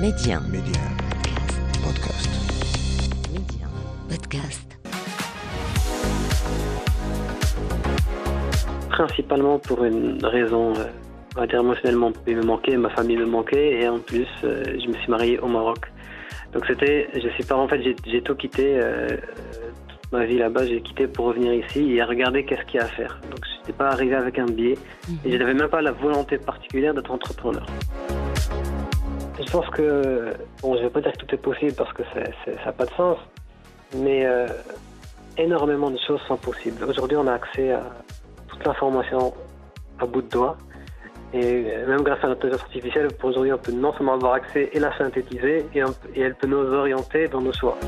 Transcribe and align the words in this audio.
Média. 0.00 0.40
Média. 0.50 0.80
Podcast. 1.82 2.30
Média. 3.32 3.66
Podcast. 4.08 4.78
Principalement 8.90 9.58
pour 9.58 9.84
une 9.84 10.24
raison, 10.24 10.72
euh, 10.76 10.84
on 11.36 11.40
va 11.40 11.46
dire 11.46 11.60
émotionnellement, 11.60 12.12
il 12.26 12.36
me 12.36 12.42
manquait, 12.42 12.76
ma 12.76 12.90
famille 12.90 13.16
me 13.16 13.26
manquait, 13.26 13.80
et 13.82 13.88
en 13.88 13.98
plus, 13.98 14.26
euh, 14.44 14.62
je 14.66 14.88
me 14.88 14.94
suis 14.94 15.10
marié 15.10 15.38
au 15.40 15.48
Maroc. 15.48 15.90
Donc 16.52 16.64
c'était, 16.66 17.08
je 17.14 17.28
suis 17.30 17.44
pas, 17.44 17.56
en 17.56 17.68
fait, 17.68 17.80
j'ai- 18.06 18.22
tout 18.22 18.34
quitté, 18.34 18.78
euh, 18.80 19.08
toute 19.88 20.12
ma 20.12 20.24
vie 20.24 20.38
là-bas, 20.38 20.66
j'ai 20.66 20.80
quitté 20.80 21.06
pour 21.08 21.26
revenir 21.26 21.52
ici 21.54 21.92
et 21.94 22.02
regarder 22.02 22.44
qu'est-ce 22.44 22.64
qu'il 22.66 22.80
y 22.80 22.82
a 22.82 22.86
à 22.86 22.88
faire. 22.88 23.20
Donc 23.30 23.40
je 23.44 23.58
n'étais 23.60 23.72
pas 23.72 23.88
arrivé 23.90 24.14
avec 24.16 24.38
un 24.38 24.46
billet, 24.46 24.76
et 25.24 25.30
je 25.32 25.36
n'avais 25.36 25.54
même 25.54 25.68
pas 25.68 25.82
la 25.82 25.92
volonté 25.92 26.38
particulière 26.38 26.94
d'être 26.94 27.10
entrepreneur. 27.10 27.64
Je 29.40 29.50
pense 29.50 29.68
que, 29.70 30.34
bon, 30.62 30.76
je 30.76 30.82
vais 30.82 30.90
pas 30.90 31.00
dire 31.00 31.12
que 31.12 31.18
tout 31.24 31.34
est 31.34 31.38
possible 31.38 31.72
parce 31.74 31.92
que 31.92 32.02
c'est- 32.12 32.54
ça 32.58 32.66
n'a 32.66 32.72
pas 32.72 32.84
de 32.84 32.90
sens, 32.92 33.18
mais 33.96 34.26
euh, 34.26 34.46
énormément 35.38 35.90
de 35.90 35.98
choses 36.06 36.20
sont 36.28 36.36
possibles. 36.36 36.84
Aujourd'hui, 36.84 37.16
on 37.16 37.26
a 37.26 37.34
accès 37.34 37.72
à 37.72 37.82
toute 38.48 38.64
l'information 38.66 39.32
à 39.98 40.06
bout 40.06 40.22
de 40.22 40.28
doigt. 40.28 40.56
Et 41.32 41.62
même 41.86 42.02
grâce 42.02 42.22
à 42.24 42.26
l'intelligence 42.26 42.62
artificielle, 42.62 43.08
aujourd'hui, 43.22 43.52
on 43.52 43.58
peut 43.58 43.72
non 43.72 43.92
seulement 43.94 44.14
avoir 44.14 44.34
accès 44.34 44.68
et 44.72 44.80
la 44.80 44.96
synthétiser, 44.98 45.64
et, 45.74 46.20
elle 46.20 46.34
peut 46.34 46.48
nous 46.48 46.58
orienter 46.58 47.28
dans 47.28 47.40
nos 47.40 47.52
choix. 47.52 47.78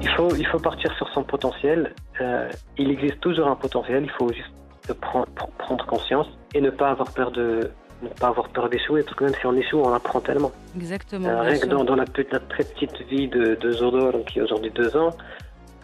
Il 0.00 0.08
faut, 0.16 0.34
il 0.34 0.46
faut 0.46 0.58
partir 0.58 0.90
sur 0.96 1.06
son 1.10 1.22
potentiel. 1.22 1.94
Euh, 2.20 2.48
il 2.78 2.90
existe 2.90 3.20
toujours 3.20 3.48
un 3.48 3.56
potentiel, 3.56 4.04
il 4.04 4.10
faut 4.12 4.32
juste 4.32 4.94
prendre 5.00 5.86
conscience 5.86 6.26
et 6.54 6.60
ne 6.62 6.70
pas 6.70 6.90
avoir 6.90 7.12
peur 7.12 7.30
de 7.30 7.70
ne 8.02 8.08
pas 8.08 8.28
avoir 8.28 8.48
peur 8.48 8.68
d'échouer, 8.68 9.02
parce 9.02 9.16
que 9.16 9.24
même 9.24 9.34
si 9.38 9.46
on 9.46 9.54
échoue, 9.56 9.78
on 9.78 9.92
apprend 9.92 10.20
tellement. 10.20 10.52
Exactement. 10.76 11.28
Euh, 11.28 11.40
rien 11.42 11.58
que 11.58 11.66
dans, 11.66 11.84
dans 11.84 11.96
la, 11.96 12.04
petite- 12.04 12.32
la 12.32 12.40
très 12.40 12.64
petite 12.64 13.00
vie 13.08 13.28
de, 13.28 13.56
de 13.60 13.72
Zodor, 13.72 14.12
qui 14.26 14.40
a 14.40 14.44
aujourd'hui 14.44 14.70
deux 14.74 14.96
ans, 14.96 15.10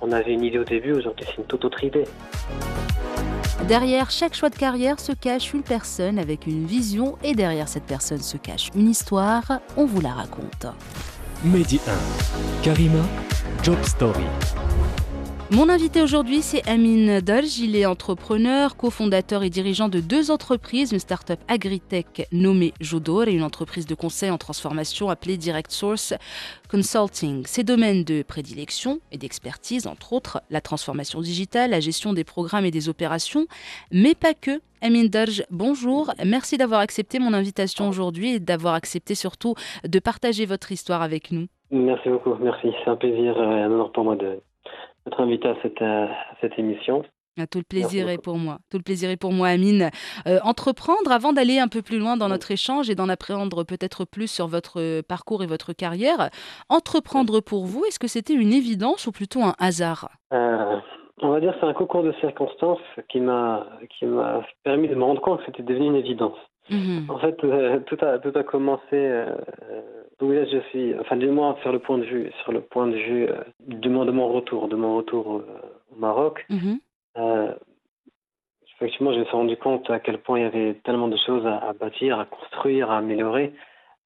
on 0.00 0.12
avait 0.12 0.33
une 0.33 0.45
idée 0.45 0.58
au 0.58 0.64
début, 0.64 0.92
aujourd'hui 0.92 1.25
c'est 1.28 1.36
une 1.39 1.45
toute 1.45 1.64
autre 1.64 1.83
idée. 1.84 2.05
Derrière 3.69 4.11
chaque 4.11 4.34
choix 4.34 4.50
de 4.50 4.55
carrière 4.56 5.00
se 5.00 5.12
cache 5.12 5.53
une 5.55 5.62
personne 5.62 6.19
avec 6.19 6.47
une 6.47 6.67
vision 6.67 7.17
et 7.25 7.34
derrière 7.34 7.69
cette 7.69 7.84
personne 7.84 8.20
se 8.20 8.36
cache 8.36 8.70
une 8.77 8.89
histoire. 8.91 9.61
On 9.77 9.86
vous 9.86 10.01
la 10.01 10.11
raconte. 10.11 10.67
Mehdi 11.45 11.80
1. 11.86 12.62
Karima, 12.62 13.01
Job 13.62 13.77
Story. 13.83 14.25
Mon 15.52 15.69
invité 15.69 16.02
aujourd'hui, 16.02 16.42
c'est 16.42 16.66
Amine 16.69 17.20
Dolj. 17.20 17.61
Il 17.61 17.77
est 17.77 17.86
entrepreneur, 17.86 18.77
cofondateur 18.77 19.44
et 19.44 19.48
dirigeant 19.48 19.89
de 19.89 20.00
deux 20.00 20.33
entreprises, 20.33 20.91
une 20.92 20.98
start-up 20.98 21.39
agritech 21.47 22.27
nommée 22.33 22.75
Jodor 22.80 23.28
et 23.28 23.33
une 23.33 23.44
entreprise 23.44 23.86
de 23.86 23.94
conseil 23.94 24.30
en 24.30 24.39
transformation 24.39 25.08
appelée 25.08 25.36
Direct 25.36 25.70
Source 25.70 26.14
Consulting. 26.69 27.47
Ses 27.47 27.62
domaines 27.62 28.02
de 28.02 28.22
prédilection 28.22 28.98
et 29.12 29.19
d'expertise, 29.19 29.86
entre 29.86 30.12
autres, 30.12 30.42
la 30.50 30.61
transformation 30.61 31.20
digitale, 31.20 31.70
la 31.70 31.80
gestion 31.80 32.12
des 32.12 32.24
programmes 32.24 32.64
et 32.64 32.72
des 32.72 32.89
opérations, 32.89 33.47
mais 33.92 34.14
pas 34.17 34.34
que. 34.34 34.61
Amine 34.83 35.08
Dolj, 35.08 35.44
bonjour. 35.50 36.12
Merci 36.24 36.58
d'avoir 36.58 36.80
accepté 36.80 37.20
mon 37.20 37.33
invitation 37.33 37.89
aujourd'hui 37.89 38.34
et 38.34 38.41
d'avoir 38.41 38.74
accepté 38.74 39.14
surtout 39.14 39.55
de 39.86 39.98
partager 40.00 40.44
votre 40.44 40.72
histoire 40.72 41.02
avec 41.02 41.30
nous. 41.30 41.47
Merci 41.70 42.08
beaucoup, 42.08 42.34
merci. 42.41 42.69
C'est 42.84 42.91
un 42.91 42.97
plaisir 42.97 43.36
euh, 43.39 43.58
et 43.58 43.62
un 43.62 43.70
honneur 43.70 43.91
pour 43.92 44.05
moi 44.05 44.17
de- 44.17 44.41
d'être 45.06 45.20
invité 45.20 45.48
à 45.48 45.56
cette, 45.62 45.80
euh, 45.80 46.06
à 46.06 46.34
cette 46.40 46.58
émission. 46.58 47.04
Ah, 47.38 47.46
Tout 47.46 47.58
le 47.58 47.64
plaisir 47.64 48.08
est 48.08 48.22
pour 48.22 48.38
moi. 48.38 48.58
Tout 48.70 48.78
le 48.78 48.82
plaisir 48.82 49.10
est 49.10 49.18
pour 49.18 49.32
moi, 49.32 49.48
Amine. 49.48 49.90
Euh, 50.26 50.38
entreprendre, 50.42 51.12
avant 51.12 51.34
d'aller 51.34 51.58
un 51.58 51.68
peu 51.68 51.82
plus 51.82 51.98
loin 51.98 52.16
dans 52.16 52.28
notre 52.28 52.50
échange 52.50 52.88
et 52.88 52.94
d'en 52.94 53.10
apprendre 53.10 53.62
peut-être 53.62 54.06
plus 54.06 54.30
sur 54.30 54.46
votre 54.46 55.02
parcours 55.02 55.42
et 55.42 55.46
votre 55.46 55.74
carrière, 55.74 56.30
entreprendre 56.70 57.40
pour 57.40 57.66
vous, 57.66 57.84
est-ce 57.84 57.98
que 57.98 58.08
c'était 58.08 58.32
une 58.32 58.52
évidence 58.52 59.06
ou 59.06 59.12
plutôt 59.12 59.42
un 59.42 59.54
hasard? 59.58 60.08
Euh, 60.32 60.78
on 61.20 61.28
va 61.28 61.40
dire 61.40 61.52
que 61.52 61.58
c'est 61.60 61.66
un 61.66 61.74
concours 61.74 62.02
de 62.02 62.12
circonstances 62.20 62.80
qui 63.11 63.20
m'a 63.20 63.66
qui 63.98 64.06
m'a 64.06 64.42
permis 64.64 64.89
de 64.89 64.95
me 64.95 65.05
rendre 65.05 65.20
compte 65.20 65.40
que 65.40 65.46
c'était 65.46 65.62
devenu 65.62 65.86
une 65.86 65.96
évidence. 65.96 66.39
Mhm. 66.70 67.06
En 67.11 67.18
fait, 67.18 67.36
euh, 67.45 67.80
tout 67.80 67.98
a 68.02 68.18
tout 68.18 68.33
a 68.34 68.42
commencé. 68.45 69.24
Euh, 70.22 70.27
euh, 70.27 70.34
là 70.34 70.44
je 70.44 70.58
suis, 70.68 70.94
enfin 70.98 71.16
du 71.16 71.28
moins 71.28 71.56
sur 71.62 71.72
le 71.72 71.78
point 71.78 71.98
de 71.98 72.04
vue 72.04 72.30
sur 72.42 72.52
le 72.52 72.60
point 72.60 72.86
de 72.86 72.96
vue 72.96 73.28
euh, 73.28 73.42
de 73.60 73.88
mon 73.88 74.04
de 74.04 74.12
mon 74.12 74.28
retour, 74.32 74.68
de 74.68 74.77
mon 74.77 74.96
retour 74.96 75.27
au, 75.27 75.42
au 75.92 75.96
Maroc. 75.98 76.44
Mhm. 76.48 76.80
Euh, 77.18 77.54
effectivement, 78.77 79.12
je 79.12 79.20
me 79.20 79.24
suis 79.24 79.36
rendu 79.36 79.56
compte 79.56 79.88
à 79.90 80.00
quel 80.00 80.18
point 80.18 80.38
il 80.38 80.42
y 80.42 80.46
avait 80.46 80.74
tellement 80.84 81.08
de 81.08 81.16
choses 81.27 81.46
à, 81.46 81.58
à 81.58 81.72
bâtir, 81.72 82.18
à 82.20 82.27
construire, 82.27 82.90
à 82.90 82.98
améliorer. 82.98 83.54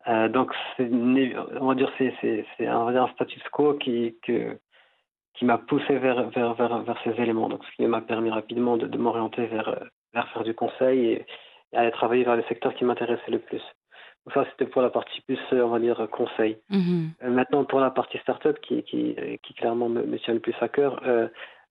Euh, 0.09 0.29
donc, 0.29 0.53
on 0.79 1.67
va 1.67 1.75
dire 1.75 1.93
c'est 1.99 2.67
un, 2.67 2.87
un 2.89 3.09
status 3.09 3.43
quo 3.53 3.75
qui 3.75 4.17
que, 4.23 4.57
qui 5.35 5.45
m'a 5.45 5.59
poussé 5.59 5.99
vers 5.99 6.31
vers 6.31 6.55
vers 6.55 6.83
vers 6.83 6.99
ces 7.05 7.21
éléments. 7.21 7.49
Donc, 7.49 7.65
ce 7.65 7.77
qui 7.77 7.87
m'a 7.87 8.01
permis 8.01 8.31
rapidement 8.31 8.77
de, 8.77 8.87
de 8.87 8.99
m'orienter 8.99 9.47
vers 9.47 9.69
euh, 9.69 9.85
vers 10.15 10.29
faire 10.29 10.45
du 10.45 10.55
conseil 10.55 11.07
et, 11.07 11.27
et 11.73 11.77
aller 11.77 11.91
travailler 11.91 12.25
vers 12.25 12.37
les 12.37 12.45
secteurs 12.45 12.75
qui 12.75 12.85
m'intéressaient 12.85 13.31
le 13.31 13.41
plus. 13.41 13.63
Ça, 14.35 14.45
c'était 14.51 14.67
pour 14.71 14.83
la 14.83 14.91
partie 14.91 15.21
plus, 15.23 15.39
euh, 15.53 15.63
on 15.63 15.71
va 15.71 15.79
dire, 15.79 16.07
conseil. 16.11 16.59
Mhm. 16.69 17.11
Euh, 17.23 17.31
Maintenant, 17.31 17.65
pour 17.65 17.81
la 17.81 17.91
partie 17.91 18.19
start-up 18.19 18.59
qui, 18.61 18.83
qui, 18.83 19.15
euh, 19.19 19.37
qui 19.43 19.55
clairement 19.55 19.89
me, 19.89 20.03
me 20.03 20.19
tient 20.19 20.35
le 20.35 20.41
plus 20.41 20.55
à 20.61 20.69
cœur, 20.69 21.01
euh, 21.07 21.27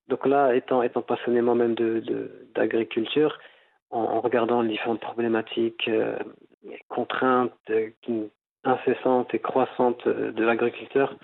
donc 0.08 0.26
là, 0.26 0.56
étant, 0.56 0.82
étant 0.82 1.04
passionné 1.04 1.42
moi-même 1.42 1.76
d'agriculture, 1.76 2.16
de, 2.16 2.48
d'agriculture, 2.56 3.38
en, 3.92 4.00
en 4.02 4.22
regardant 4.22 4.62
les 4.62 4.70
différentes 4.70 5.00
problématiques, 5.00 5.88
euh, 5.88 6.18
contraintes 6.88 7.54
euh, 7.70 7.90
incessantes 8.64 9.34
et 9.34 9.40
croissantes 9.40 10.06
de 10.08 10.44
l'agriculteur, 10.44 11.16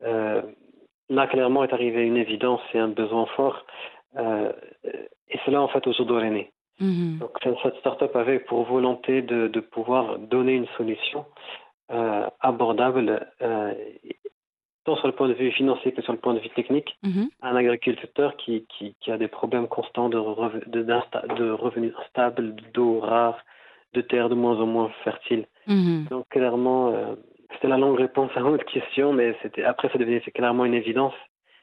là, 0.00 1.26
clairement, 1.26 1.64
est 1.64 1.72
arrivé 1.72 2.06
une 2.06 2.16
évidence 2.16 2.62
et 2.72 2.78
un 2.78 2.88
besoin 2.88 3.26
fort. 3.36 3.66
Et 4.16 5.38
c'est 5.44 5.50
là, 5.50 5.60
en 5.60 5.68
fait, 5.68 5.86
aujourd'hui, 5.86 6.16
elle 6.26 6.36
est 6.36 6.52
Mhm. 6.80 7.18
Donc 7.18 7.30
cette 7.62 7.76
start-up 7.76 8.14
avait 8.16 8.38
pour 8.40 8.64
volonté 8.64 9.22
de, 9.22 9.48
de 9.48 9.60
pouvoir 9.60 10.18
donner 10.18 10.54
une 10.54 10.66
solution 10.76 11.26
euh, 11.90 12.26
abordable, 12.40 13.26
euh, 13.42 13.74
tant 14.84 14.96
sur 14.96 15.06
le 15.06 15.12
point 15.14 15.28
de 15.28 15.34
vue 15.34 15.50
financier 15.52 15.92
que 15.92 16.02
sur 16.02 16.12
le 16.12 16.18
point 16.18 16.34
de 16.34 16.38
vue 16.40 16.48
technique, 16.50 16.96
Mhm. 17.02 17.28
à 17.42 17.50
un 17.50 17.56
agriculteur 17.56 18.36
qui, 18.36 18.66
qui, 18.68 18.94
qui 19.00 19.10
a 19.12 19.18
des 19.18 19.28
problèmes 19.28 19.68
constants 19.68 20.08
de, 20.08 20.16
revenus 20.16 21.92
instables, 21.98 22.54
d'eau 22.72 23.00
rare, 23.00 23.38
de 23.92 24.00
terre 24.00 24.28
de 24.28 24.34
moins 24.34 24.58
en 24.60 24.66
moins 24.66 24.90
fertile. 25.04 25.46
Mhm. 25.66 26.06
Donc 26.10 26.28
clairement, 26.30 26.88
euh, 26.94 27.14
c'était 27.52 27.68
la 27.68 27.76
longue 27.76 27.98
réponse 27.98 28.30
à 28.36 28.40
votre 28.40 28.64
question, 28.64 29.12
mais 29.12 29.36
c'était 29.42 29.64
après 29.64 29.88
ça 29.90 29.98
devenait 29.98 30.20
clairement 30.20 30.64
une 30.64 30.74
évidence, 30.74 31.14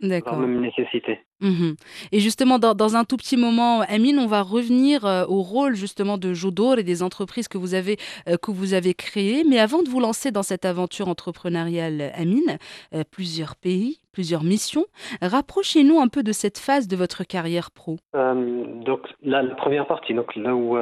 D'accord. 0.01 0.37
même 0.37 0.61
nécessité. 0.61 1.19
Mhm. 1.39 1.75
Et 2.11 2.19
justement, 2.19 2.57
dans, 2.59 2.73
dans 2.73 2.95
un 2.95 3.03
tout 3.03 3.17
petit 3.17 3.37
moment, 3.37 3.81
Amine, 3.81 4.19
on 4.19 4.25
va 4.27 4.41
revenir 4.41 5.05
euh, 5.05 5.25
au 5.27 5.41
rôle 5.41 5.75
justement 5.75 6.17
de 6.17 6.33
Jodor 6.33 6.79
et 6.79 6.83
des 6.83 7.03
entreprises 7.03 7.47
que 7.47 7.57
vous 7.57 7.73
avez 7.75 7.97
euh, 8.27 8.37
que 8.37 8.51
vous 8.51 8.73
avez 8.73 8.93
créées. 8.93 9.43
Mais 9.43 9.59
avant 9.59 9.83
de 9.83 9.89
vous 9.89 9.99
lancer 9.99 10.31
dans 10.31 10.43
cette 10.43 10.65
aventure 10.65 11.07
entrepreneuriale, 11.07 12.11
Amine, 12.15 12.57
euh, 12.93 13.03
plusieurs 13.09 13.55
pays, 13.55 13.99
plusieurs 14.11 14.43
missions. 14.43 14.85
Rapprochez-nous 15.21 15.99
un 15.99 16.07
peu 16.07 16.23
de 16.23 16.31
cette 16.31 16.57
phase 16.57 16.87
de 16.87 16.95
votre 16.95 17.23
carrière 17.23 17.69
pro. 17.71 17.97
Donc 18.13 19.01
la, 19.21 19.43
la 19.43 19.55
première 19.55 19.85
partie, 19.85 20.13
donc 20.15 20.35
là 20.35 20.55
où, 20.55 20.75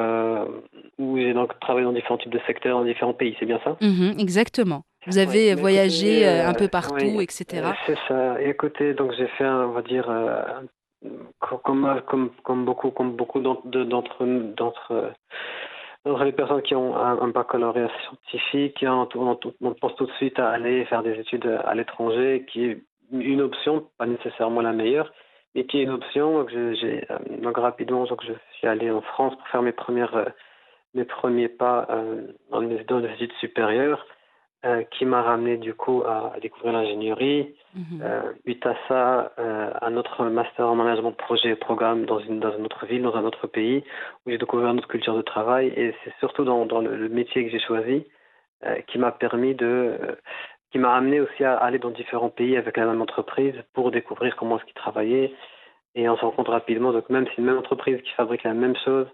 où 0.98 1.18
j'ai 1.18 1.34
donc 1.34 1.60
travaillé 1.60 1.86
dans 1.86 1.92
différents 1.92 2.18
types 2.18 2.32
de 2.32 2.40
secteurs, 2.48 2.80
dans 2.80 2.86
différents 2.86 3.14
pays, 3.14 3.36
c'est 3.40 3.46
bien 3.46 3.60
ça? 3.64 3.76
Mhm, 3.82 4.16
exactement. 4.20 4.84
Vous 5.08 5.18
avez 5.18 5.54
Ouais, 5.54 5.56
voyagé 5.56 6.22
écoutez, 6.22 6.28
euh, 6.28 6.48
un 6.48 6.54
euh, 6.54 6.58
peu 6.58 6.68
partout, 6.68 6.96
oui, 7.18 7.24
etc. 7.24 7.46
Euh, 7.64 7.72
c'est 7.86 7.98
ça. 8.08 8.42
Et 8.42 8.54
côté, 8.56 8.94
donc 8.94 9.12
j'ai 9.14 9.28
fait, 9.28 9.46
on 9.46 9.72
va 9.72 9.82
dire, 9.82 10.10
euh, 10.10 10.42
co- 11.40 11.58
comme, 11.60 12.02
comme, 12.08 12.30
comme 12.44 12.66
beaucoup, 12.66 12.90
comme 12.92 13.16
beaucoup 13.16 13.40
d'entre 13.40 14.24
euh, 14.92 15.12
les 16.24 16.32
personnes 16.32 16.62
qui 16.62 16.76
ont 16.76 16.96
un, 16.96 17.20
un 17.22 17.28
baccalauréat 17.30 17.90
scientifique, 18.04 18.84
on, 18.88 19.08
on- 19.16 19.40
on 19.62 19.74
pense 19.74 19.96
tout 19.96 20.06
de 20.06 20.12
suite 20.14 20.40
à 20.40 20.50
aller 20.50 20.86
faire 20.86 21.04
des 21.04 21.20
études 21.20 21.48
à 21.66 21.74
l'étranger, 21.76 22.46
qui 22.52 22.66
est 22.66 22.84
une 23.12 23.42
option, 23.42 23.88
pas 23.98 24.06
nécessairement 24.08 24.62
la 24.62 24.74
meilleure, 24.74 25.12
mais 25.54 25.66
qui 25.66 25.80
est 25.80 25.84
une 25.84 25.92
option. 25.92 26.40
Donc, 26.40 26.50
j'ai, 26.50 27.06
euh, 27.12 27.18
donc 27.42 27.58
rapidement, 27.58 28.06
donc 28.06 28.24
je 28.26 28.34
suis 28.58 28.68
allé 28.68 28.90
en 28.92 29.02
France 29.02 29.36
pour 29.36 29.48
faire 29.50 29.62
mes 29.62 29.72
premières, 29.72 30.16
euh, 30.16 30.26
mes 30.96 31.06
premiers 31.06 31.50
pas 31.50 31.86
euh, 31.90 32.24
dans, 32.52 32.60
les, 32.62 32.84
dans 32.86 33.00
les 33.00 33.12
études 33.14 33.34
supérieures 33.40 34.06
euh, 34.66 34.84
qui 34.92 35.06
m'a 35.06 35.22
ramené 35.22 35.58
du 35.58 35.76
coup 35.76 36.02
à, 36.08 36.34
à 36.36 36.40
découvrir 36.40 36.74
l'ingénierie. 36.74 37.54
Euh, 38.02 38.34
suite 38.44 38.66
à 38.66 38.76
ça, 38.88 39.32
euh, 39.38 39.70
un 39.82 39.96
autre 39.96 40.26
master 40.26 40.68
en 40.68 40.76
management 40.76 41.12
de 41.12 41.16
projet 41.18 41.50
et 41.50 41.56
programme 41.56 42.06
dans 42.06 42.20
une, 42.20 42.40
dans 42.40 42.58
une 42.58 42.66
autre 42.66 42.86
ville, 42.88 43.04
dans 43.04 43.16
un 43.16 43.26
autre 43.26 43.48
pays, 43.48 43.84
où 44.26 44.32
j'ai 44.32 44.38
découvert 44.40 44.72
une 44.72 44.80
autre 44.80 44.88
culture 44.88 45.16
de 45.16 45.22
travail. 45.22 45.68
Et 45.76 45.94
c'est 46.04 46.14
surtout 46.20 46.46
dans, 46.46 46.66
dans 46.66 46.82
le, 46.82 46.96
le 46.96 47.10
métier 47.10 47.46
que 47.46 47.52
j'ai 47.52 47.60
choisi 47.60 48.06
qui 48.88 48.98
m'a 48.98 49.12
permis 49.12 49.54
de. 49.54 50.00
qui 50.72 50.80
m'a 50.80 50.96
amené 50.96 51.20
aussi 51.20 51.44
à 51.44 51.56
aller 51.58 51.78
dans 51.78 51.92
différents 51.92 52.30
pays 52.32 52.58
avec 52.58 52.78
la 52.78 52.88
même 52.88 53.02
entreprise 53.02 53.54
pour 53.74 53.92
découvrir 53.92 54.36
comment 54.36 54.58
est-ce 54.58 54.66
qu'ils 54.66 54.74
travaillaient. 54.74 55.32
Et 55.94 56.10
on 56.10 56.18
se 56.18 56.22
rend 56.22 56.32
compte 56.32 56.48
rapidement, 56.48 56.92
donc 56.92 57.08
même 57.12 57.26
si 57.28 57.34
c'est 57.36 57.42
une 57.42 57.48
même 57.48 57.60
entreprise 57.60 58.02
qui 58.02 58.12
fabrique 58.12 58.44
la 58.44 58.56
même 58.56 58.76
chose, 58.84 59.06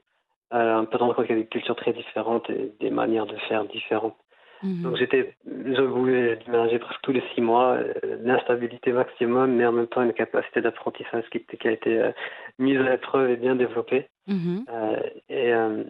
on 0.51 0.85
peut 0.85 0.97
se 0.97 1.03
rendre 1.03 1.15
compte 1.15 1.25
qu'il 1.25 1.35
y 1.35 1.39
a 1.39 1.41
des 1.41 1.49
cultures 1.49 1.75
très 1.75 1.91
différentes 1.91 2.49
et 2.49 2.71
des 2.79 2.89
manières 2.91 3.25
de 3.25 3.35
faire 3.49 3.65
différentes. 3.65 4.15
Mhm. 4.63 4.83
Donc 4.83 4.95
j'étais, 4.97 5.33
je 5.45 5.81
voulais 5.81 6.37
presque 6.79 7.01
tous 7.01 7.11
les 7.11 7.23
six 7.33 7.41
mois, 7.41 7.73
euh, 7.73 7.93
l'instabilité 8.21 8.91
maximum, 8.91 9.55
mais 9.55 9.65
en 9.65 9.71
même 9.71 9.87
temps 9.87 10.03
une 10.03 10.13
capacité 10.13 10.61
d'apprentissage 10.61 11.23
qui, 11.31 11.43
qui 11.43 11.67
a 11.67 11.71
été 11.71 11.99
euh, 11.99 12.11
mise 12.59 12.79
à 12.79 12.91
l'épreuve 12.91 13.31
et 13.31 13.37
bien 13.37 13.55
développée. 13.55 14.07
Mhm. 14.27 14.65
Euh, 14.69 14.99
et 15.29 15.53
euh, 15.53 15.83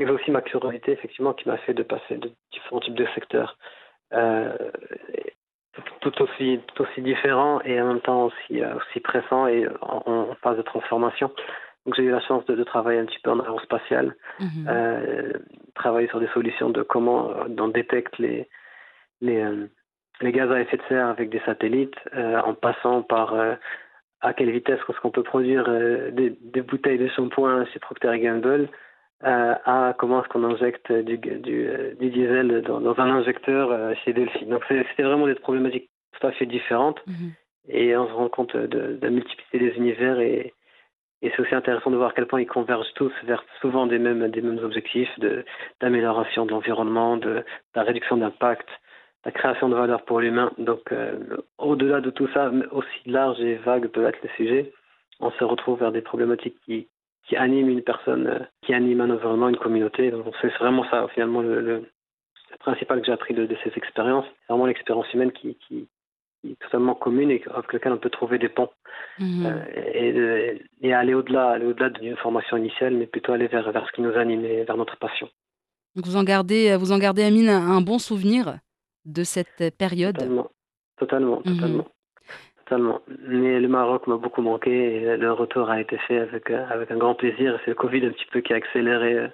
avait 0.00 0.10
aussi 0.10 0.30
ma 0.30 0.42
curiosité, 0.42 0.92
effectivement, 0.92 1.32
qui 1.32 1.48
m'a 1.48 1.58
fait 1.58 1.74
de 1.74 1.82
passer 1.82 2.16
de 2.16 2.30
différents 2.52 2.80
types 2.80 2.94
de 2.94 3.06
secteurs, 3.14 3.58
euh, 4.12 4.56
tout, 5.72 5.82
tout 6.10 6.22
aussi, 6.22 6.60
tout 6.68 6.82
aussi 6.82 7.02
différents 7.02 7.60
et 7.62 7.80
en 7.80 7.88
même 7.88 8.00
temps 8.00 8.26
aussi, 8.26 8.62
aussi 8.64 9.00
pressants 9.00 9.46
et 9.48 9.66
en, 9.80 10.02
en 10.06 10.34
phase 10.36 10.56
de 10.56 10.62
transformation. 10.62 11.30
Donc 11.88 11.94
j'ai 11.96 12.02
eu 12.02 12.10
la 12.10 12.20
chance 12.20 12.44
de, 12.44 12.54
de 12.54 12.64
travailler 12.64 13.00
un 13.00 13.06
petit 13.06 13.18
peu 13.20 13.30
en 13.30 13.40
aérospatial, 13.40 14.14
Mhm. 14.40 14.66
euh, 14.68 15.32
travailler 15.74 16.06
sur 16.08 16.20
des 16.20 16.26
solutions 16.34 16.68
de 16.68 16.82
comment 16.82 17.30
euh, 17.30 17.44
on 17.58 17.68
détecte 17.68 18.18
les, 18.18 18.46
les, 19.22 19.40
euh, 19.40 19.66
les 20.20 20.30
gaz 20.32 20.52
à 20.52 20.60
effet 20.60 20.76
de 20.76 20.82
serre 20.86 21.06
avec 21.08 21.30
des 21.30 21.40
satellites, 21.46 21.96
euh, 22.14 22.38
en 22.42 22.52
passant 22.52 23.00
par 23.00 23.32
euh, 23.32 23.54
à 24.20 24.34
quelle 24.34 24.50
vitesse 24.50 24.78
est-ce 24.86 25.00
qu'on 25.00 25.10
peut 25.10 25.22
produire 25.22 25.64
euh, 25.66 26.10
des, 26.10 26.36
des 26.42 26.60
bouteilles 26.60 26.98
de 26.98 27.08
shampoing 27.08 27.64
chez 27.72 27.78
Procter 27.78 28.18
Gamble, 28.18 28.68
euh, 29.24 29.54
à 29.64 29.94
comment 29.98 30.20
est-ce 30.20 30.28
qu'on 30.28 30.44
injecte 30.44 30.92
du, 30.92 31.16
du, 31.16 31.68
euh, 31.68 31.94
du 31.94 32.10
diesel 32.10 32.60
dans, 32.66 32.82
dans 32.82 33.00
un 33.00 33.10
injecteur 33.20 33.70
euh, 33.72 33.94
chez 34.04 34.12
Delphi. 34.12 34.44
Donc 34.44 34.62
c'était 34.68 35.04
vraiment 35.04 35.26
des 35.26 35.36
problématiques 35.36 35.88
tout 36.20 36.26
à 36.26 36.32
fait 36.32 36.44
différentes 36.44 37.00
Mhm. 37.06 37.32
et 37.68 37.96
on 37.96 38.06
se 38.08 38.12
rend 38.12 38.28
compte 38.28 38.54
de, 38.54 38.66
de 38.66 38.98
la 39.00 39.08
multiplicité 39.08 39.58
des 39.58 39.74
univers 39.78 40.20
et, 40.20 40.52
et 41.22 41.30
c'est 41.30 41.42
aussi 41.42 41.54
intéressant 41.54 41.90
de 41.90 41.96
voir 41.96 42.10
à 42.10 42.12
quel 42.14 42.26
point 42.26 42.40
ils 42.40 42.46
convergent 42.46 42.92
tous 42.94 43.12
vers 43.24 43.42
souvent 43.60 43.86
des 43.86 43.98
mêmes, 43.98 44.28
des 44.28 44.40
mêmes 44.40 44.58
objectifs 44.58 45.10
d'amélioration 45.80 46.46
de 46.46 46.52
l'environnement, 46.52 47.16
de, 47.16 47.44
la 47.74 47.82
réduction 47.82 48.16
d'impact, 48.16 48.68
la 49.24 49.32
création 49.32 49.68
de 49.68 49.74
valeur 49.74 50.04
pour 50.04 50.20
l'humain. 50.20 50.52
Donc 50.58 50.92
euh, 50.92 51.18
au-delà 51.58 52.00
de 52.00 52.10
tout 52.10 52.28
ça, 52.32 52.52
aussi 52.70 53.00
large 53.06 53.40
et 53.40 53.56
vague 53.56 53.88
peut 53.88 54.06
être 54.06 54.22
le 54.22 54.28
sujet, 54.36 54.72
on 55.20 55.30
se 55.32 55.44
retrouve 55.44 55.80
vers 55.80 55.92
des 55.92 56.02
problématiques 56.02 56.56
qui, 56.64 56.88
qui 57.26 57.36
animent 57.36 57.68
une 57.68 57.82
personne, 57.82 58.26
euh, 58.26 58.38
qui 58.62 58.72
animent 58.72 59.00
un 59.02 59.10
environnement, 59.10 59.48
une 59.48 59.56
communauté. 59.56 60.10
Donc 60.10 60.34
c'est 60.40 60.54
vraiment 60.58 60.84
ça 60.90 61.06
finalement 61.08 61.42
le, 61.42 61.84
principal 62.60 63.00
que 63.00 63.06
j'ai 63.06 63.12
appris 63.12 63.34
de, 63.34 63.48
ces 63.64 63.72
expériences. 63.76 64.24
C'est 64.26 64.52
vraiment 64.52 64.66
l'expérience 64.66 65.12
humaine 65.12 65.32
qui, 65.32 65.56
totalement 66.60 66.94
commune 66.94 67.30
et 67.30 67.42
avec 67.54 67.72
laquelle 67.72 67.92
on 67.92 67.98
peut 67.98 68.10
trouver 68.10 68.38
des 68.38 68.48
ponts. 68.48 68.70
Mhm. 69.18 69.46
Euh, 69.46 69.64
et, 69.94 70.12
de- 70.12 70.58
et 70.82 70.92
aller 70.94 71.14
au-delà, 71.14 71.50
aller 71.50 71.66
au-delà 71.66 71.90
d'une 71.90 72.16
formation 72.16 72.56
initiale, 72.56 72.94
mais 72.94 73.06
plutôt 73.06 73.32
aller 73.32 73.48
vers, 73.48 73.70
vers 73.72 73.86
ce 73.86 73.92
qui 73.92 74.02
nous 74.02 74.12
anime 74.14 74.44
et 74.44 74.64
vers 74.64 74.76
notre 74.76 74.96
passion. 74.96 75.28
Donc 75.96 76.06
vous 76.06 76.16
en 76.16 76.24
gardez, 76.24 76.76
vous 76.76 76.92
en 76.92 76.98
gardez, 76.98 77.24
Amine, 77.24 77.48
un, 77.48 77.70
un 77.76 77.80
bon 77.80 77.98
souvenir 77.98 78.58
de 79.04 79.24
cette 79.24 79.76
période? 79.76 80.16
Totalement, 80.16 80.50
totalement, 80.98 81.42
Mhm. 81.44 81.54
totalement. 81.54 81.86
Totalement. 82.64 83.00
Mais 83.26 83.58
le 83.60 83.68
Maroc 83.68 84.06
m'a 84.06 84.18
beaucoup 84.18 84.42
manqué 84.42 84.96
et 84.96 85.16
le 85.16 85.32
retour 85.32 85.70
a 85.70 85.80
été 85.80 85.96
fait 86.06 86.18
avec, 86.18 86.50
euh, 86.50 86.66
avec 86.68 86.90
un 86.90 86.98
grand 86.98 87.14
plaisir. 87.14 87.58
C'est 87.64 87.70
le 87.70 87.74
Covid 87.74 88.04
un 88.04 88.10
petit 88.10 88.26
peu 88.30 88.42
qui 88.42 88.52
a 88.52 88.56
accéléré 88.56 89.14
euh, 89.14 89.28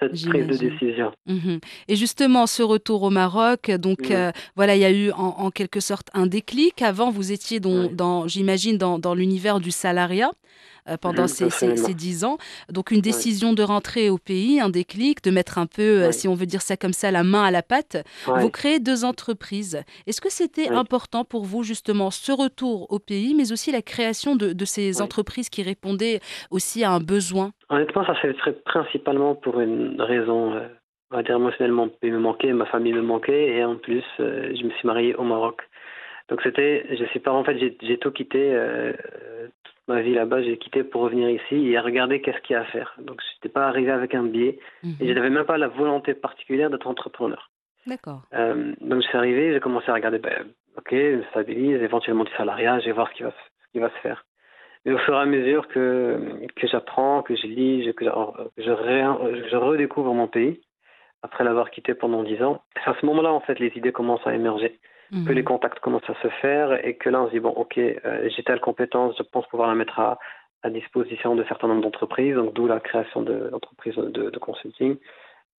cette 0.00 0.28
prise 0.28 0.46
de 0.46 0.56
décision. 0.56 1.12
Mhm. 1.26 1.60
Et 1.88 1.96
justement, 1.96 2.46
ce 2.46 2.62
retour 2.62 3.02
au 3.02 3.10
Maroc, 3.10 3.70
donc 3.70 4.10
euh, 4.10 4.32
voilà, 4.56 4.76
il 4.76 4.80
y 4.80 4.84
a 4.84 4.90
eu 4.90 5.10
en, 5.12 5.34
en 5.38 5.50
quelque 5.50 5.80
sorte 5.80 6.08
un 6.14 6.26
déclic. 6.26 6.82
Avant, 6.82 7.10
vous 7.10 7.32
étiez 7.32 7.60
dans, 7.60 8.26
j'imagine, 8.28 8.78
dans, 8.78 8.98
dans 8.98 9.14
l'univers 9.14 9.60
du 9.60 9.70
salariat 9.70 10.32
euh, 10.88 10.96
pendant 10.96 11.26
ces, 11.26 11.50
ces, 11.50 11.76
ces 11.76 11.94
dix 11.94 12.24
ans. 12.24 12.38
Donc 12.70 12.90
une 12.90 13.00
décision 13.00 13.52
de 13.52 13.62
rentrer 13.62 14.10
au 14.10 14.18
pays, 14.18 14.60
un 14.60 14.68
déclic, 14.68 15.22
de 15.22 15.30
mettre 15.30 15.58
un 15.58 15.66
peu, 15.66 15.82
euh, 15.82 16.12
si 16.12 16.28
on 16.28 16.34
veut 16.34 16.46
dire 16.46 16.62
ça 16.62 16.76
comme 16.76 16.92
ça, 16.92 17.10
la 17.10 17.24
main 17.24 17.44
à 17.44 17.50
la 17.50 17.62
pâte. 17.62 18.04
Vous 18.26 18.50
créez 18.50 18.80
deux 18.80 19.04
entreprises. 19.04 19.82
Est-ce 20.06 20.20
que 20.20 20.30
c'était 20.30 20.68
important 20.68 21.24
pour 21.24 21.44
vous 21.44 21.62
justement 21.62 22.10
ce 22.10 22.32
retour 22.32 22.90
au 22.90 22.98
pays, 22.98 23.34
mais 23.34 23.52
aussi 23.52 23.72
la 23.72 23.82
création 23.82 24.36
de, 24.36 24.52
de 24.52 24.64
ces 24.64 25.00
entreprises 25.02 25.48
qui 25.48 25.62
répondaient 25.62 26.20
aussi 26.50 26.84
à 26.84 26.90
un 26.90 27.00
besoin? 27.00 27.52
Honnêtement, 27.70 28.04
ça 28.04 28.14
s'est 28.20 28.34
fait 28.44 28.64
principalement 28.64 29.34
pour 29.34 29.60
une 29.60 30.00
raison, 30.00 30.52
euh, 30.54 30.68
on 31.10 31.16
va 31.16 31.22
dire 31.22 31.36
émotionnellement, 31.36 31.88
il 32.02 32.12
me 32.12 32.18
manquait, 32.18 32.52
ma 32.52 32.66
famille 32.66 32.92
me 32.92 33.02
manquait, 33.02 33.56
et 33.56 33.64
en 33.64 33.76
plus, 33.76 34.04
euh, 34.20 34.54
je 34.54 34.64
me 34.64 34.70
suis 34.70 34.86
marié 34.86 35.14
au 35.14 35.24
Maroc. 35.24 35.62
Donc 36.28 36.40
c'était, 36.42 36.86
je 36.96 37.04
suis 37.06 37.20
pas, 37.20 37.32
en 37.32 37.44
fait, 37.44 37.58
j'ai 37.82 37.98
tout 37.98 38.10
quitté, 38.10 38.50
euh, 38.54 38.92
toute 39.64 39.74
ma 39.88 40.00
vie 40.00 40.14
là-bas, 40.14 40.42
j'ai 40.42 40.56
quitté 40.56 40.82
pour 40.82 41.02
revenir 41.02 41.28
ici 41.28 41.68
et 41.68 41.78
regarder 41.78 42.20
qu'est-ce 42.22 42.40
qu'il 42.40 42.54
y 42.54 42.56
a 42.56 42.62
à 42.62 42.64
faire. 42.64 42.94
Donc 42.98 43.20
je 43.20 43.36
n'étais 43.36 43.52
pas 43.52 43.66
arrivé 43.68 43.90
avec 43.90 44.14
un 44.14 44.22
billet, 44.24 44.58
et 45.00 45.08
je 45.08 45.12
n'avais 45.12 45.30
même 45.30 45.44
pas 45.44 45.58
la 45.58 45.68
volonté 45.68 46.14
particulière 46.14 46.70
d'être 46.70 46.86
entrepreneur. 46.86 47.50
D'accord. 47.86 48.22
Euh, 48.32 48.72
donc 48.80 49.02
je 49.02 49.06
suis 49.08 49.18
arrivé, 49.18 49.52
j'ai 49.52 49.60
commencé 49.60 49.90
à 49.90 49.94
regarder, 49.94 50.18
ben, 50.18 50.46
ok, 50.78 50.88
je 50.90 51.16
me 51.16 51.22
stabilise, 51.24 51.82
éventuellement 51.82 52.24
du 52.24 52.32
salariat, 52.32 52.80
je 52.80 52.86
vais 52.86 52.92
voir 52.92 53.08
ce 53.10 53.14
qui 53.14 53.22
va, 53.22 53.30
se- 53.30 53.36
ce 53.66 53.72
qui 53.72 53.78
va 53.78 53.90
se 53.90 53.98
faire. 53.98 54.24
Mais 54.86 54.92
au 54.92 54.98
fur 54.98 55.14
et 55.14 55.18
à 55.20 55.26
mesure 55.26 55.68
que, 55.68 56.18
que 56.56 56.66
j'apprends, 56.66 57.22
que 57.22 57.34
je 57.36 57.46
lis, 57.46 57.92
que 57.94 58.04
je, 58.06 58.10
que 58.10 58.62
je, 58.62 58.70
ré- 58.70 59.48
je 59.50 59.56
redécouvre 59.56 60.14
mon 60.14 60.28
pays, 60.28 60.62
après 61.22 61.44
l'avoir 61.44 61.70
quitté 61.70 61.92
pendant 61.94 62.22
dix 62.22 62.42
ans, 62.42 62.62
c'est 62.82 62.90
à 62.90 62.96
ce 62.98 63.04
moment-là, 63.04 63.32
en 63.32 63.40
fait, 63.40 63.58
les 63.58 63.72
idées 63.76 63.92
commencent 63.92 64.26
à 64.26 64.34
émerger, 64.34 64.78
que 65.10 65.16
Mhm. 65.30 65.34
les 65.34 65.44
contacts 65.44 65.78
commencent 65.80 66.08
à 66.10 66.20
se 66.22 66.28
faire 66.28 66.84
et 66.86 66.94
que 66.96 67.08
là, 67.10 67.22
on 67.22 67.26
se 67.26 67.32
dit, 67.32 67.40
bon, 67.40 67.50
ok, 67.50 67.78
euh, 67.78 68.28
j'ai 68.34 68.42
telle 68.42 68.60
compétence, 68.60 69.14
je 69.18 69.22
pense 69.22 69.46
pouvoir 69.48 69.68
la 69.68 69.74
mettre 69.74 69.98
à, 70.00 70.18
à 70.62 70.70
disposition 70.70 71.34
de 71.36 71.44
certains 71.44 71.68
nombres 71.68 71.82
d'entreprises, 71.82 72.34
donc 72.34 72.52
d'où 72.54 72.66
la 72.66 72.80
création 72.80 73.22
de- 73.22 73.48
d'entreprises 73.50 73.94
de, 73.96 74.30
de 74.30 74.38
consulting. 74.38 74.96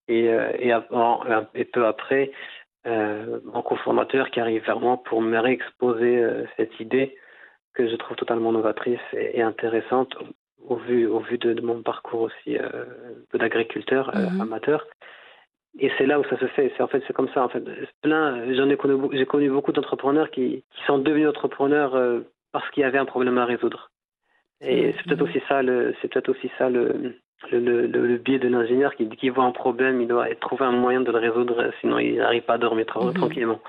Et, 0.08 0.30
euh, 0.30 0.52
et, 0.60 0.72
avant- 0.72 1.24
et 1.56 1.66
peu 1.66 1.86
après, 1.86 2.32
euh, 2.88 3.40
mon 3.46 3.62
cofondateur 3.64 4.30
qui 4.30 4.40
arrive 4.40 4.64
vers 4.66 4.80
moi 4.80 5.02
pour 5.04 5.22
me 5.22 5.38
réexposer 5.40 6.18
euh, 6.24 6.44
cette 6.58 6.80
idée 6.80 7.16
que 7.74 7.88
je 7.88 7.96
trouve 7.96 8.16
totalement 8.16 8.52
novatrice 8.52 9.00
et, 9.14 9.40
et 9.40 9.42
intéressante 9.42 10.16
au, 10.68 10.76
vu, 10.76 11.08
au 11.08 11.20
vu 11.20 11.38
de, 11.38 11.54
de 11.54 11.62
mon 11.62 11.82
parcours 11.82 12.22
aussi 12.22 12.58
euh, 12.58 12.86
d'agriculteur 13.34 14.10
euh, 14.16 14.26
Mhm. 14.26 14.42
amateur. 14.42 14.86
Et 15.80 15.92
c'est 15.98 16.06
là 16.06 16.20
où 16.20 16.24
ça 16.26 16.38
se 16.40 16.46
fait. 16.48 16.72
C'est 16.76 16.84
en 16.84 16.88
fait 16.88 17.04
c'est 17.08 17.14
comme 17.14 17.30
ça. 17.34 17.44
En 17.44 17.50
fait, 17.50 17.64
plein. 18.02 18.54
J'en 18.54 18.70
ai 18.70 18.78
connu, 18.78 18.96
beaucoup- 18.96 19.16
j'ai 19.16 19.26
connu 19.26 19.50
beaucoup 19.50 19.72
d'entrepreneurs 19.74 20.30
qui, 20.32 20.64
qui 20.72 20.84
sont 20.86 21.00
devenus 21.00 21.28
entrepreneurs 21.28 21.96
euh, 21.96 22.22
parce 22.54 22.70
qu'il 22.72 22.82
y 22.82 22.86
avait 22.86 22.98
un 22.98 23.06
problème 23.06 23.38
à 23.38 23.46
résoudre. 23.46 23.90
Et 24.62 24.94
c'est 24.94 25.04
peut-être 25.04 25.22
aussi 25.24 25.42
ça 25.50 25.62
le, 25.62 25.94
c'est 26.02 26.08
peut-être 26.08 26.30
aussi 26.30 26.50
ça 26.58 26.70
le, 26.70 27.16
le, 27.52 27.60
le, 27.60 27.88
le- 27.88 28.08
le 28.08 28.18
biais 28.18 28.40
de 28.40 28.48
l'ingénieur 28.48 28.96
qui, 28.96 29.08
qui 29.10 29.28
voit 29.30 29.44
un 29.44 29.52
problème, 29.52 30.02
il 30.02 30.08
doit 30.08 30.34
trouver 30.36 30.64
un 30.66 30.72
moyen 30.72 31.02
de 31.02 31.12
le 31.12 31.18
résoudre, 31.20 31.72
sinon 31.82 32.00
il 32.00 32.16
n'arrive 32.18 32.44
pas 32.44 32.54
à 32.54 32.58
dormir 32.58 32.86
Mhm. 32.96 33.14
tranquillement. 33.14 33.60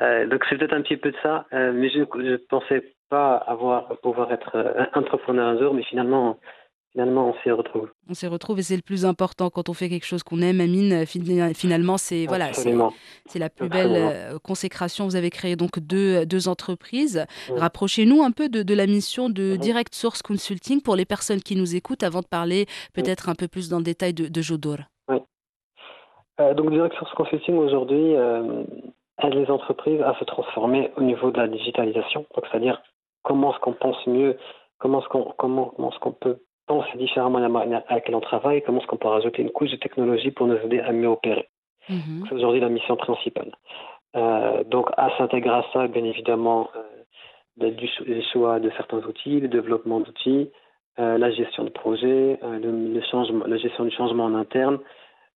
Euh, 0.00 0.26
donc 0.26 0.44
c'est 0.48 0.56
peut-être 0.56 0.72
un 0.72 0.80
petit 0.80 0.96
peu 0.96 1.10
de 1.10 1.16
ça, 1.22 1.44
euh, 1.52 1.72
mais 1.74 1.90
je 1.90 1.98
ne 2.00 2.36
pensais 2.36 2.82
pas 3.10 3.34
avoir 3.36 3.88
pouvoir 4.00 4.32
être 4.32 4.52
euh, 4.56 4.84
entrepreneur 4.94 5.46
un 5.46 5.58
jour, 5.58 5.74
mais 5.74 5.82
finalement, 5.82 6.38
finalement 6.94 7.28
on 7.28 7.34
s'y 7.42 7.50
retrouve. 7.50 7.90
On 8.08 8.14
s'y 8.14 8.26
retrouve 8.28 8.60
et 8.60 8.62
c'est 8.62 8.76
le 8.76 8.82
plus 8.82 9.04
important 9.04 9.50
quand 9.50 9.68
on 9.68 9.74
fait 9.74 9.88
quelque 9.88 10.06
chose 10.06 10.22
qu'on 10.22 10.40
aime. 10.40 10.60
Amine, 10.60 10.92
euh, 10.92 11.04
fin- 11.06 11.52
finalement, 11.54 11.98
c'est 11.98 12.26
voilà, 12.26 12.52
c'est 12.52 13.38
la 13.40 13.50
plus 13.50 13.68
belle 13.68 13.94
Absolument. 13.96 14.10
euh, 14.12 14.38
consécration. 14.38 15.04
Vous 15.04 15.16
avez 15.16 15.30
créé 15.30 15.56
donc 15.56 15.78
deux, 15.80 16.24
deux 16.24 16.48
entreprises. 16.48 17.26
Oui. 17.50 17.58
Rapprochez-nous 17.58 18.22
un 18.22 18.30
peu 18.30 18.48
de, 18.48 18.62
de 18.62 18.74
la 18.74 18.86
mission 18.86 19.28
de. 19.28 19.56
Direct 19.56 19.94
Source 19.94 20.22
Consulting 20.22 20.80
pour 20.82 20.94
les 20.96 21.04
personnes 21.04 21.40
qui 21.40 21.56
nous 21.56 21.74
écoutent 21.76 22.02
avant 22.02 22.20
de 22.20 22.26
parler 22.26 22.66
peut-être 22.92 23.28
un 23.28 23.34
peu 23.34 23.48
plus 23.48 23.68
dans 23.68 23.78
le 23.78 23.84
détail 23.84 24.14
de, 24.14 24.28
de 24.28 24.40
Jodor. 24.42 24.78
Euh, 26.40 26.54
donc 26.54 26.70
Direct 26.70 26.94
Source 26.96 27.12
Consulting 27.14 27.54
aujourd'hui 27.56 28.14
euh, 28.16 28.64
aide 29.22 29.34
les 29.34 29.46
entreprises 29.50 30.00
à 30.02 30.14
se 30.18 30.24
transformer 30.24 30.90
au 30.96 31.02
niveau 31.02 31.30
de 31.30 31.38
la 31.38 31.46
digitalisation. 31.48 32.26
Donc 32.34 32.44
c'est-à-dire 32.50 32.82
comment 33.22 33.52
est-ce 33.52 33.60
qu'on 33.60 33.72
pense 33.74 34.04
mieux, 34.06 34.36
comment 34.78 35.00
est-ce 35.00 35.08
qu'on 35.08 35.32
comment, 35.38 35.72
comment 35.76 35.90
est-ce 35.92 36.00
qu'on 36.00 36.12
peut 36.12 36.38
penser 36.66 36.96
différemment 36.96 37.38
la 37.38 37.48
manière 37.48 37.82
à 37.88 37.94
laquelle 37.94 38.14
on 38.14 38.20
travaille, 38.20 38.62
comment 38.62 38.78
est-ce 38.78 38.86
qu'on 38.86 38.96
peut 38.96 39.08
rajouter 39.08 39.42
une 39.42 39.50
couche 39.50 39.70
de 39.70 39.76
technologie 39.76 40.30
pour 40.30 40.46
nous 40.46 40.56
aider 40.56 40.80
à 40.80 40.92
mieux 40.92 41.08
opérer. 41.08 41.48
Mhm. 41.88 42.24
C'est 42.26 42.34
aujourd'hui 42.34 42.60
la 42.60 42.68
mission 42.70 42.96
principale. 42.96 43.52
Euh, 44.16 44.64
donc, 44.64 44.88
à 44.96 45.10
s'intégrer 45.18 45.50
à 45.50 45.64
ça, 45.72 45.86
bien 45.88 46.04
évidemment, 46.04 46.70
euh, 46.76 47.70
du 47.70 47.88
le 48.06 48.22
choix 48.32 48.60
de 48.60 48.70
certains 48.70 48.98
outils, 49.04 49.40
le 49.40 49.48
développement 49.48 50.00
d'outils, 50.00 50.50
euh, 50.98 51.18
la 51.18 51.30
gestion 51.30 51.64
de 51.64 51.70
projet, 51.70 52.38
euh, 52.42 52.58
le, 52.58 52.94
le 52.94 53.00
changement, 53.02 53.44
la 53.46 53.56
gestion 53.56 53.84
du 53.84 53.90
changement 53.90 54.24
en 54.24 54.34
interne, 54.34 54.78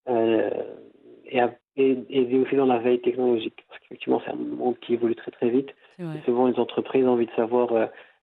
et, 0.06 1.40
à- 1.40 1.54
et, 1.76 1.98
et 2.08 2.38
aussi 2.38 2.56
dans 2.56 2.66
la 2.66 2.78
veille 2.78 3.00
technologique. 3.00 3.62
Parce 3.68 3.80
qu'effectivement, 3.80 4.22
c'est 4.24 4.30
un 4.32 4.36
monde 4.36 4.78
qui 4.80 4.94
évolue 4.94 5.14
très 5.14 5.30
très 5.30 5.50
vite. 5.50 5.70
Et 6.16 6.20
souvent, 6.24 6.46
les 6.46 6.58
entreprises 6.58 7.04
ont 7.04 7.12
envie 7.12 7.26
de 7.26 7.32
savoir 7.32 7.68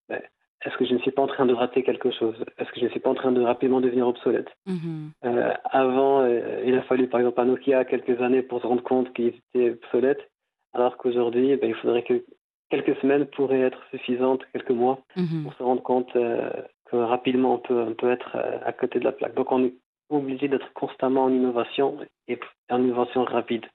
ben, 0.08 0.20
est-ce 0.66 0.76
que 0.76 0.84
je 0.84 0.94
ne 0.94 0.98
suis 0.98 1.10
pas 1.12 1.22
en 1.22 1.26
train 1.28 1.46
de 1.46 1.54
rater 1.54 1.82
quelque 1.82 2.10
chose? 2.10 2.36
Est-ce 2.58 2.70
que 2.72 2.80
je 2.80 2.84
ne 2.86 2.90
suis 2.90 3.00
pas 3.00 3.10
en 3.10 3.14
train 3.14 3.32
de 3.32 3.40
rapidement 3.40 3.80
devenir 3.80 4.06
obsolète? 4.08 4.48
Mhm. 4.66 5.10
euh, 5.24 5.52
avant, 5.70 6.20
euh, 6.22 6.62
il 6.66 6.74
a 6.76 6.82
fallu 6.82 7.08
par 7.08 7.20
exemple 7.20 7.40
à 7.40 7.44
Nokia 7.44 7.84
quelques 7.84 8.20
années 8.20 8.42
pour 8.42 8.60
se 8.60 8.66
rendre 8.66 8.82
compte 8.82 9.12
qu'il 9.14 9.28
était 9.54 9.70
obsolète, 9.70 10.28
alors 10.74 10.96
qu'aujourd'hui, 10.98 11.56
ben, 11.56 11.68
il 11.70 11.74
faudrait 11.76 12.02
que 12.02 12.24
quelques 12.70 12.96
semaines 13.00 13.26
pourraient 13.26 13.60
être 13.60 13.80
suffisantes, 13.92 14.42
quelques 14.52 14.70
mois, 14.72 14.98
Mhm. 15.16 15.44
pour 15.44 15.54
se 15.54 15.62
rendre 15.62 15.82
compte 15.82 16.14
euh, 16.16 16.50
que 16.90 16.96
rapidement 16.96 17.54
on 17.54 17.58
peut, 17.58 17.80
on 17.80 17.94
peut 17.94 18.10
être 18.10 18.36
à 18.64 18.72
côté 18.72 18.98
de 18.98 19.04
la 19.04 19.12
plaque. 19.12 19.34
Donc 19.34 19.50
on 19.52 19.64
est 19.64 19.74
obligé 20.10 20.48
d'être 20.48 20.72
constamment 20.74 21.24
en 21.24 21.30
innovation 21.32 21.98
et 22.28 22.38
en 22.70 22.80
innovation 22.82 23.24
rapide. 23.24 23.66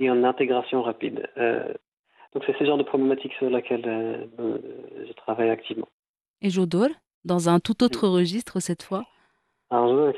et 0.00 0.10
en 0.10 0.24
intégration 0.24 0.82
rapide. 0.82 1.28
Donc 2.32 2.42
c'est 2.46 2.56
ce 2.58 2.64
genre 2.64 2.78
de 2.78 2.82
problématique 2.82 3.32
sur 3.34 3.48
laquelle 3.48 4.28
je 5.06 5.12
travaille 5.12 5.50
activement. 5.50 5.86
Et 6.44 6.50
Jodor, 6.50 6.88
dans 7.24 7.48
un 7.48 7.58
tout 7.58 7.82
autre 7.82 8.06
registre 8.06 8.60
cette 8.60 8.82
fois 8.82 9.04
Alors, 9.70 10.12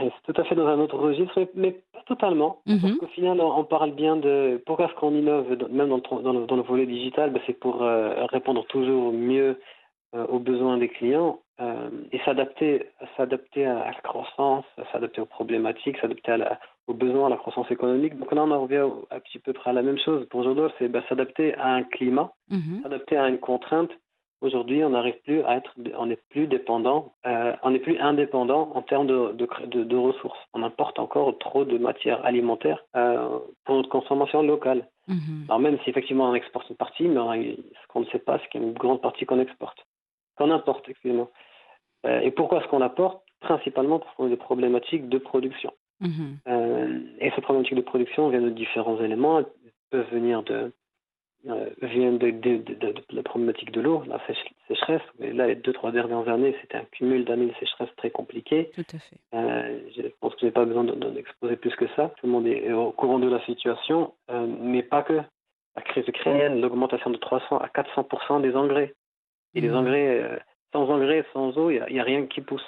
c'est 0.00 0.12
tout 0.32 0.40
à 0.40 0.44
fait 0.44 0.56
dans 0.56 0.66
un 0.66 0.78
autre 0.80 0.98
registre, 0.98 1.48
mais 1.54 1.72
pas 1.92 2.02
totalement. 2.06 2.62
Parce 2.66 2.96
qu'au 2.98 3.06
final, 3.06 3.40
on 3.40 3.64
parle 3.64 3.92
bien 3.92 4.16
de 4.16 4.60
pourquoi 4.66 4.86
est-ce 4.86 4.94
qu'on 4.96 5.14
innove, 5.14 5.46
même 5.70 5.88
dans 5.88 5.96
le, 5.98 6.22
dans 6.22 6.32
le, 6.32 6.46
dans 6.46 6.56
le 6.56 6.62
volet 6.62 6.84
digital, 6.86 7.30
ben, 7.30 7.40
c'est 7.46 7.58
pour 7.58 7.82
euh, 7.82 8.26
répondre 8.26 8.66
toujours 8.66 9.12
mieux 9.12 9.60
euh, 10.16 10.26
aux 10.26 10.40
besoins 10.40 10.78
des 10.78 10.88
clients 10.88 11.38
euh, 11.60 11.90
et 12.12 12.18
s'adapter, 12.24 12.86
s'adapter 13.16 13.64
à, 13.66 13.78
à 13.80 13.92
la 13.92 14.00
croissance, 14.00 14.64
s'adapter 14.92 15.20
aux 15.20 15.26
problématiques, 15.26 15.96
s'adapter 15.98 16.32
à 16.32 16.58
aux 16.88 16.94
besoins, 16.94 17.26
à 17.26 17.30
la 17.30 17.36
croissance 17.36 17.70
économique. 17.70 18.18
Donc 18.18 18.32
là, 18.32 18.42
on 18.44 18.50
en 18.50 18.62
revient 18.62 18.78
au- 18.80 19.06
un 19.10 19.20
petit 19.20 19.38
peu 19.38 19.52
près 19.52 19.70
à 19.70 19.72
la 19.74 19.82
même 19.82 19.98
chose. 19.98 20.26
Pour 20.30 20.42
Jodor, 20.42 20.70
c'est 20.78 20.88
ben, 20.88 21.02
s'adapter 21.08 21.54
à 21.54 21.68
un 21.74 21.82
climat 21.84 22.32
Mhm. 22.50 22.80
s'adapter 22.82 23.16
à 23.16 23.28
une 23.28 23.38
contrainte. 23.38 23.90
Aujourd'hui, 24.40 24.84
on 24.84 24.90
n'arrive 24.90 25.20
plus 25.24 25.42
à 25.42 25.56
être, 25.56 25.74
on 25.98 26.06
n'est 26.06 26.20
plus 26.30 26.46
dépendant, 26.46 27.12
euh, 27.26 27.54
on 27.64 27.70
n'est 27.70 27.80
plus 27.80 27.98
indépendant 27.98 28.70
en 28.74 28.82
termes 28.82 29.06
de, 29.08 29.32
de, 29.32 29.48
de- 29.66 29.82
de 29.84 29.96
ressources. 29.96 30.38
On 30.54 30.62
importe 30.62 30.98
encore 31.00 31.36
trop 31.38 31.64
de 31.64 31.76
matières 31.76 32.24
alimentaires 32.24 32.84
euh, 32.94 33.38
pour 33.64 33.74
notre 33.76 33.88
consommation 33.88 34.42
locale. 34.42 34.86
Mhm. 35.08 35.46
Alors 35.48 35.58
même 35.58 35.78
si 35.82 35.90
effectivement 35.90 36.30
on 36.30 36.34
exporte 36.34 36.70
une 36.70 36.76
partie, 36.76 37.08
mais 37.08 37.18
on- 37.18 37.32
ce 37.32 37.86
qu'on 37.88 38.00
ne 38.00 38.06
sait 38.06 38.20
pas, 38.20 38.38
c'est 38.38 38.48
qu'il 38.50 38.60
y 38.60 38.64
a 38.64 38.66
une 38.68 38.74
grande 38.74 39.00
partie 39.02 39.26
qu'on 39.26 39.40
exporte, 39.40 39.78
qu'on 40.36 40.50
importe, 40.52 40.88
excusez-moi. 40.88 41.28
Euh, 42.06 42.20
et 42.20 42.30
pourquoi 42.30 42.60
est-ce 42.60 42.68
qu'on 42.68 42.78
l'apporte 42.78 43.20
Principalement 43.40 44.00
pour 44.16 44.28
des 44.28 44.36
problématiques 44.36 45.08
de 45.08 45.18
production. 45.18 45.72
Mhm. 46.00 46.38
Et 47.20 47.30
ces 47.34 47.40
problématiques 47.40 47.76
de 47.76 47.82
production 47.82 48.28
viennent 48.28 48.44
de 48.44 48.50
différents 48.50 49.00
éléments. 49.00 49.38
Elles 49.40 49.46
peuvent 49.90 50.10
venir 50.12 50.42
de, 50.44 50.72
euh, 51.48 51.70
viennent 51.82 52.18
de, 52.18 52.30
de, 52.30 52.56
de- 52.58 52.74
de- 52.74 52.92
de 52.92 53.02
la 53.12 53.22
problématique 53.22 53.70
de 53.72 53.80
l'eau, 53.80 54.02
la 54.06 54.20
sécheresse. 54.68 55.02
Mais 55.18 55.32
là, 55.32 55.46
les 55.46 55.54
deux, 55.56 55.72
trois 55.72 55.92
dernières 55.92 56.28
années, 56.28 56.54
c'était 56.60 56.76
un 56.78 56.84
cumul 56.92 57.24
d'années 57.24 57.46
de 57.46 57.54
sécheresse 57.54 57.88
très 57.96 58.10
compliqué. 58.10 58.70
Tout 58.74 58.84
à 58.94 58.98
fait. 58.98 59.16
Euh, 59.34 59.78
je 59.96 60.02
pense 60.20 60.34
que 60.34 60.40
je 60.42 60.46
n'ai 60.46 60.52
pas 60.52 60.64
besoin 60.64 60.84
d'en 60.84 61.14
exposer 61.16 61.56
plus 61.56 61.74
que 61.76 61.86
ça. 61.96 62.12
Tout 62.18 62.26
le 62.26 62.32
monde 62.32 62.46
est 62.46 62.72
au 62.72 62.90
courant 62.92 63.18
de 63.18 63.28
la 63.28 63.44
situation, 63.46 64.14
euh, 64.30 64.46
mais 64.60 64.82
pas 64.82 65.02
que. 65.02 65.20
La 65.76 65.82
crise 65.82 66.08
ukrainienne, 66.08 66.60
l'augmentation 66.60 67.10
de 67.10 67.16
300 67.18 67.58
à 67.58 67.68
400 67.68 68.40
des 68.40 68.56
engrais. 68.56 68.94
Et 69.54 69.60
les 69.60 69.68
Mhm. 69.70 69.76
engrais, 69.76 70.22
euh, 70.22 70.36
sans 70.72 70.88
engrais, 70.90 71.24
sans 71.32 71.56
eau, 71.56 71.70
il 71.70 71.82
n'y 71.90 72.00
a, 72.00 72.02
rien 72.04 72.26
qui 72.26 72.40
pousse. 72.40 72.64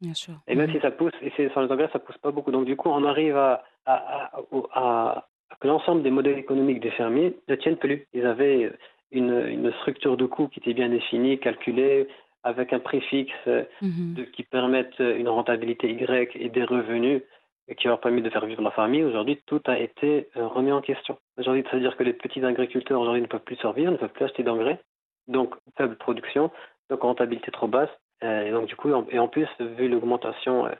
Bien 0.00 0.14
sûr. 0.14 0.34
Et 0.46 0.54
même 0.54 0.68
Mhm. 0.70 0.76
si 0.76 0.80
ça 0.80 0.90
pousse, 0.90 1.12
et 1.22 1.30
sans 1.54 1.62
les 1.62 1.70
engrais, 1.72 1.88
ça 1.92 1.98
pousse 1.98 2.18
pas 2.18 2.30
beaucoup. 2.30 2.50
Donc 2.50 2.64
du 2.64 2.76
coup, 2.76 2.88
on 2.88 3.04
arrive 3.04 3.36
à, 3.36 3.62
à, 3.84 3.94
à, 4.36 4.40
au- 4.52 4.68
à- 4.72 5.18
à 5.18 5.28
que 5.60 5.66
l'ensemble 5.68 6.02
des 6.02 6.10
modèles 6.10 6.38
économiques 6.38 6.80
des 6.80 6.90
fermiers 6.90 7.36
ne 7.48 7.54
tiennent 7.56 7.76
plus. 7.76 8.06
Ils 8.12 8.26
avaient 8.26 8.72
une, 9.10 9.46
une 9.48 9.72
structure 9.80 10.16
de 10.16 10.26
coût 10.26 10.48
qui 10.48 10.60
était 10.60 10.74
bien 10.74 10.88
définie, 10.88 11.38
calculée, 11.38 12.08
avec 12.44 12.72
un 12.72 12.80
prix 12.80 13.00
fixe 13.02 13.46
Mhm. 13.82 14.14
de- 14.16 14.24
qui 14.24 14.42
permettent 14.42 14.98
une 14.98 15.28
rentabilité 15.28 15.90
Y 15.90 16.34
et 16.36 16.48
des 16.48 16.64
revenus 16.64 17.22
et 17.68 17.74
qui 17.76 17.86
leur 17.86 18.00
permis 18.00 18.22
de 18.22 18.30
faire 18.30 18.44
vivre 18.46 18.62
la 18.62 18.72
famille. 18.72 19.04
Aujourd'hui, 19.04 19.40
tout 19.46 19.62
a 19.66 19.78
été 19.78 20.28
euh, 20.36 20.48
remis 20.48 20.72
en 20.72 20.80
question. 20.80 21.16
Aujourd'hui, 21.38 21.62
ça 21.70 21.76
veut 21.76 21.80
dire 21.82 21.96
que 21.96 22.02
les 22.02 22.12
petits 22.12 22.44
agriculteurs 22.44 23.00
aujourd'hui 23.00 23.22
ne 23.22 23.26
peuvent 23.28 23.44
plus 23.44 23.56
survivre, 23.56 23.92
ne 23.92 23.96
peuvent 23.96 24.10
plus 24.12 24.24
acheter 24.24 24.42
d'engrais, 24.42 24.80
donc 25.28 25.54
faible 25.76 25.96
production, 25.96 26.50
donc 26.90 27.02
rentabilité 27.02 27.50
trop 27.52 27.68
basse. 27.68 27.90
Euh, 28.24 28.46
et 28.46 28.50
donc 28.50 28.66
du 28.66 28.74
coup, 28.76 28.88
et 29.10 29.18
en 29.18 29.28
plus, 29.28 29.48
vu 29.60 29.88
l'augmentation, 29.88 30.66
euh, 30.66 30.70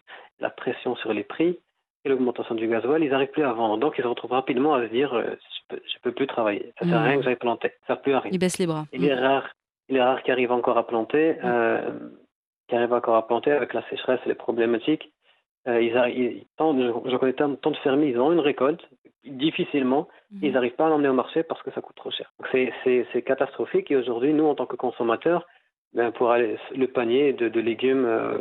la 0.40 0.50
pression 0.50 0.96
sur 0.96 1.12
les 1.12 1.22
prix 1.24 1.58
et 2.04 2.08
l'augmentation 2.08 2.54
du 2.54 2.66
gasoil, 2.68 3.02
ils 3.04 3.10
n'arrivent 3.10 3.30
plus 3.30 3.44
à 3.44 3.52
vendre. 3.52 3.78
Donc 3.78 3.94
ils 3.98 4.02
se 4.02 4.08
retrouvent 4.08 4.32
rapidement 4.32 4.74
à 4.74 4.82
se 4.82 4.90
dire, 4.90 5.12
euh, 5.14 5.22
je, 5.30 5.76
peux, 5.76 5.82
je 5.86 5.98
peux 6.02 6.12
plus 6.12 6.26
travailler. 6.26 6.72
Ça 6.78 6.84
sert 6.86 6.98
à 6.98 7.02
rien 7.04 7.16
que 7.18 7.22
j'aille 7.22 7.36
planter. 7.36 7.68
Ça 7.82 7.94
sert 7.94 8.02
plus 8.02 8.14
à 8.14 8.20
rien. 8.20 8.30
Il 8.32 8.38
baisse 8.38 8.58
les 8.58 8.66
bras. 8.66 8.84
Il 8.92 9.04
est 9.04 9.14
rare, 9.14 9.48
il 9.88 9.96
est 9.96 10.02
rare 10.02 10.22
qui 10.22 10.30
arrive 10.32 10.52
encore 10.52 10.78
à 10.78 10.86
planter, 10.86 11.36
euh, 11.44 11.90
qui 12.68 12.74
arrive 12.76 12.92
encore 12.92 13.16
à 13.16 13.26
planter 13.26 13.52
avec 13.52 13.72
la 13.74 13.82
sécheresse 13.88 14.20
et 14.26 14.28
les 14.28 14.34
problématiques. 14.34 15.12
Euh, 15.68 15.80
ils 15.80 15.94
ils- 16.16 16.44
tant 16.56 16.76
je 16.76 17.16
connais 17.16 17.34
tant, 17.34 17.54
tant 17.54 17.70
de 17.70 17.76
fermiers, 17.76 18.08
ils 18.08 18.18
ont 18.20 18.32
une 18.32 18.40
récolte, 18.40 18.82
difficilement, 19.24 20.08
ils 20.42 20.52
n'arrivent 20.52 20.74
pas 20.74 20.86
à 20.86 20.88
l'emmener 20.88 21.08
au 21.08 21.12
marché 21.14 21.44
parce 21.44 21.62
que 21.62 21.70
ça 21.70 21.80
coûte 21.80 21.94
trop 21.96 22.10
cher. 22.10 22.32
C'est 22.50 23.22
catastrophique 23.22 23.90
et 23.92 23.96
aujourd'hui, 23.96 24.32
nous, 24.32 24.46
en 24.46 24.54
tant 24.56 24.66
que 24.66 24.74
consommateurs, 24.76 25.46
ben, 25.94 26.10
pour 26.10 26.30
aller, 26.30 26.56
le 26.74 26.86
panier 26.86 27.32
de, 27.32 27.48
de 27.48 27.60
légumes 27.60 28.06
euh, 28.06 28.38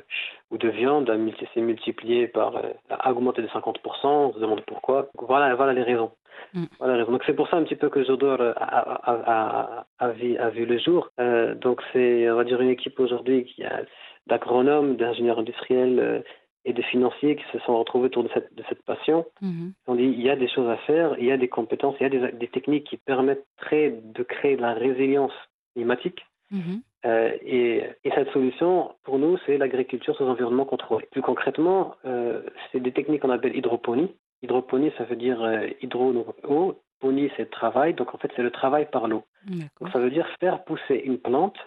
ou 0.51 0.57
de 0.57 0.69
viande 0.69 1.11
s'est 1.53 1.61
multiplié 1.61 2.27
par, 2.27 2.55
euh, 2.55 2.69
a 2.89 3.11
augmenté 3.11 3.41
de 3.41 3.47
50%, 3.47 3.75
on 4.05 4.33
se 4.33 4.39
demande 4.39 4.61
pourquoi. 4.61 5.09
Voilà, 5.19 5.53
voilà 5.55 5.73
les 5.73 5.83
raisons. 5.83 6.11
Mm. 6.53 6.65
Voilà 6.79 6.93
les 6.93 6.99
raisons. 6.99 7.11
Donc 7.11 7.23
c'est 7.25 7.33
pour 7.35 7.49
ça 7.49 7.57
un 7.57 7.63
petit 7.63 7.75
peu 7.75 7.89
que 7.89 8.03
Jodor 8.05 8.39
euh, 8.39 8.53
a, 8.55 8.63
a, 8.65 9.21
a, 9.25 9.85
a, 9.99 10.09
vu, 10.11 10.37
a 10.37 10.49
vu 10.49 10.65
le 10.65 10.77
jour. 10.77 11.09
Euh, 11.19 11.53
donc 11.55 11.81
c'est, 11.91 12.29
on 12.29 12.35
va 12.35 12.45
dire, 12.45 12.61
une 12.61 12.69
équipe 12.69 12.99
aujourd'hui 12.99 13.43
qui 13.43 13.63
a 13.65 13.81
d'agronomes, 14.27 14.95
d'ingénieurs 14.95 15.39
industriels 15.39 16.23
et 16.63 16.73
de 16.73 16.81
financiers 16.83 17.35
qui 17.35 17.43
se 17.51 17.59
sont 17.65 17.77
retrouvés 17.77 18.05
autour 18.05 18.23
de 18.23 18.29
cette, 18.33 18.53
de 18.55 18.63
cette 18.69 18.83
passion. 18.83 19.25
Mhm. 19.41 19.73
On 19.87 19.95
dit 19.95 20.03
il 20.03 20.21
y 20.21 20.29
a 20.29 20.35
des 20.35 20.47
choses 20.47 20.69
à 20.69 20.77
faire, 20.77 21.15
il 21.17 21.25
y 21.25 21.31
a 21.31 21.37
des 21.37 21.49
compétences, 21.49 21.95
il 21.99 22.03
y 22.03 22.05
a 22.05 22.09
des, 22.09 22.31
des 22.31 22.47
techniques 22.47 22.87
qui 22.87 22.97
permettraient 22.97 23.99
de 24.01 24.23
créer 24.23 24.55
de 24.55 24.61
la 24.61 24.73
résilience 24.73 25.33
climatique. 25.73 26.21
Mhm. 26.51 26.81
Euh, 27.05 27.31
et, 27.41 27.83
et 28.03 28.11
cette 28.11 28.29
solution, 28.31 28.93
pour 29.03 29.17
nous, 29.17 29.37
c'est 29.45 29.57
l'agriculture 29.57 30.15
sous 30.15 30.25
environnement 30.25 30.65
contrôlé. 30.65 31.07
Plus 31.11 31.21
concrètement, 31.21 31.95
euh, 32.05 32.43
c'est 32.71 32.79
des 32.79 32.91
techniques 32.91 33.21
qu'on 33.21 33.31
appelle 33.31 33.55
hydroponie. 33.55 34.15
Hydroponie, 34.43 34.91
ça 34.97 35.05
veut 35.05 35.15
dire 35.15 35.41
euh, 35.41 35.67
hydro, 35.81 36.13
donc 36.13 36.27
eau. 36.47 36.79
Ponie, 36.99 37.31
c'est 37.35 37.49
travail. 37.49 37.95
Donc 37.95 38.13
en 38.13 38.19
fait, 38.19 38.31
c'est 38.35 38.43
le 38.43 38.51
travail 38.51 38.87
par 38.91 39.07
l'eau. 39.07 39.23
Donc 39.47 39.89
ça 39.91 39.97
veut 39.97 40.11
dire 40.11 40.27
faire 40.39 40.63
pousser 40.65 41.01
une 41.03 41.17
plante 41.17 41.57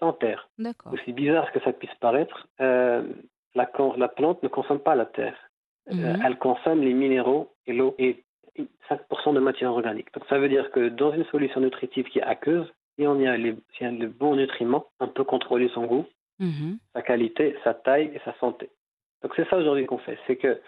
sans 0.00 0.12
terre. 0.12 0.48
Aussi 0.90 1.12
bizarre 1.12 1.52
que 1.52 1.60
ça 1.60 1.72
puisse 1.72 1.94
paraître, 2.00 2.48
la, 2.58 4.08
plante 4.08 4.42
ne 4.42 4.48
consomme 4.48 4.80
pas 4.80 4.96
la 4.96 5.06
terre. 5.06 5.36
Mhm. 5.90 6.22
elle 6.24 6.38
consomme 6.38 6.82
les 6.82 6.92
minéraux 6.92 7.52
et 7.66 7.72
l'eau 7.72 7.94
et 7.98 8.24
5% 8.88 9.32
de 9.32 9.40
matière 9.40 9.70
organique. 9.70 10.12
Donc 10.12 10.24
ça 10.28 10.38
veut 10.38 10.48
dire 10.48 10.70
que 10.72 10.88
dans 10.88 11.12
une 11.12 11.24
solution 11.26 11.60
nutritive 11.60 12.06
qui 12.06 12.18
est 12.18 12.22
aqueuse, 12.22 12.70
si 13.00 13.06
on 13.06 13.18
y 13.18 13.26
a 13.26 13.36
les, 13.36 13.54
si 13.76 13.84
on 13.84 13.88
a 13.88 13.90
les 13.92 14.06
bons 14.06 14.36
nutriments, 14.36 14.84
on 15.00 15.08
peut 15.08 15.24
contrôler 15.24 15.68
son 15.70 15.86
goût, 15.86 16.04
Mhm. 16.38 16.78
sa 16.94 17.02
qualité, 17.02 17.56
sa 17.64 17.72
taille 17.74 18.10
et 18.14 18.20
sa 18.26 18.34
santé. 18.38 18.68
Donc 19.22 19.32
c'est 19.36 19.48
ça 19.48 19.56
aujourd'hui 19.56 19.86
qu'on 19.86 19.98
fait, 19.98 20.18
c'est 20.26 20.36
que 20.36 20.60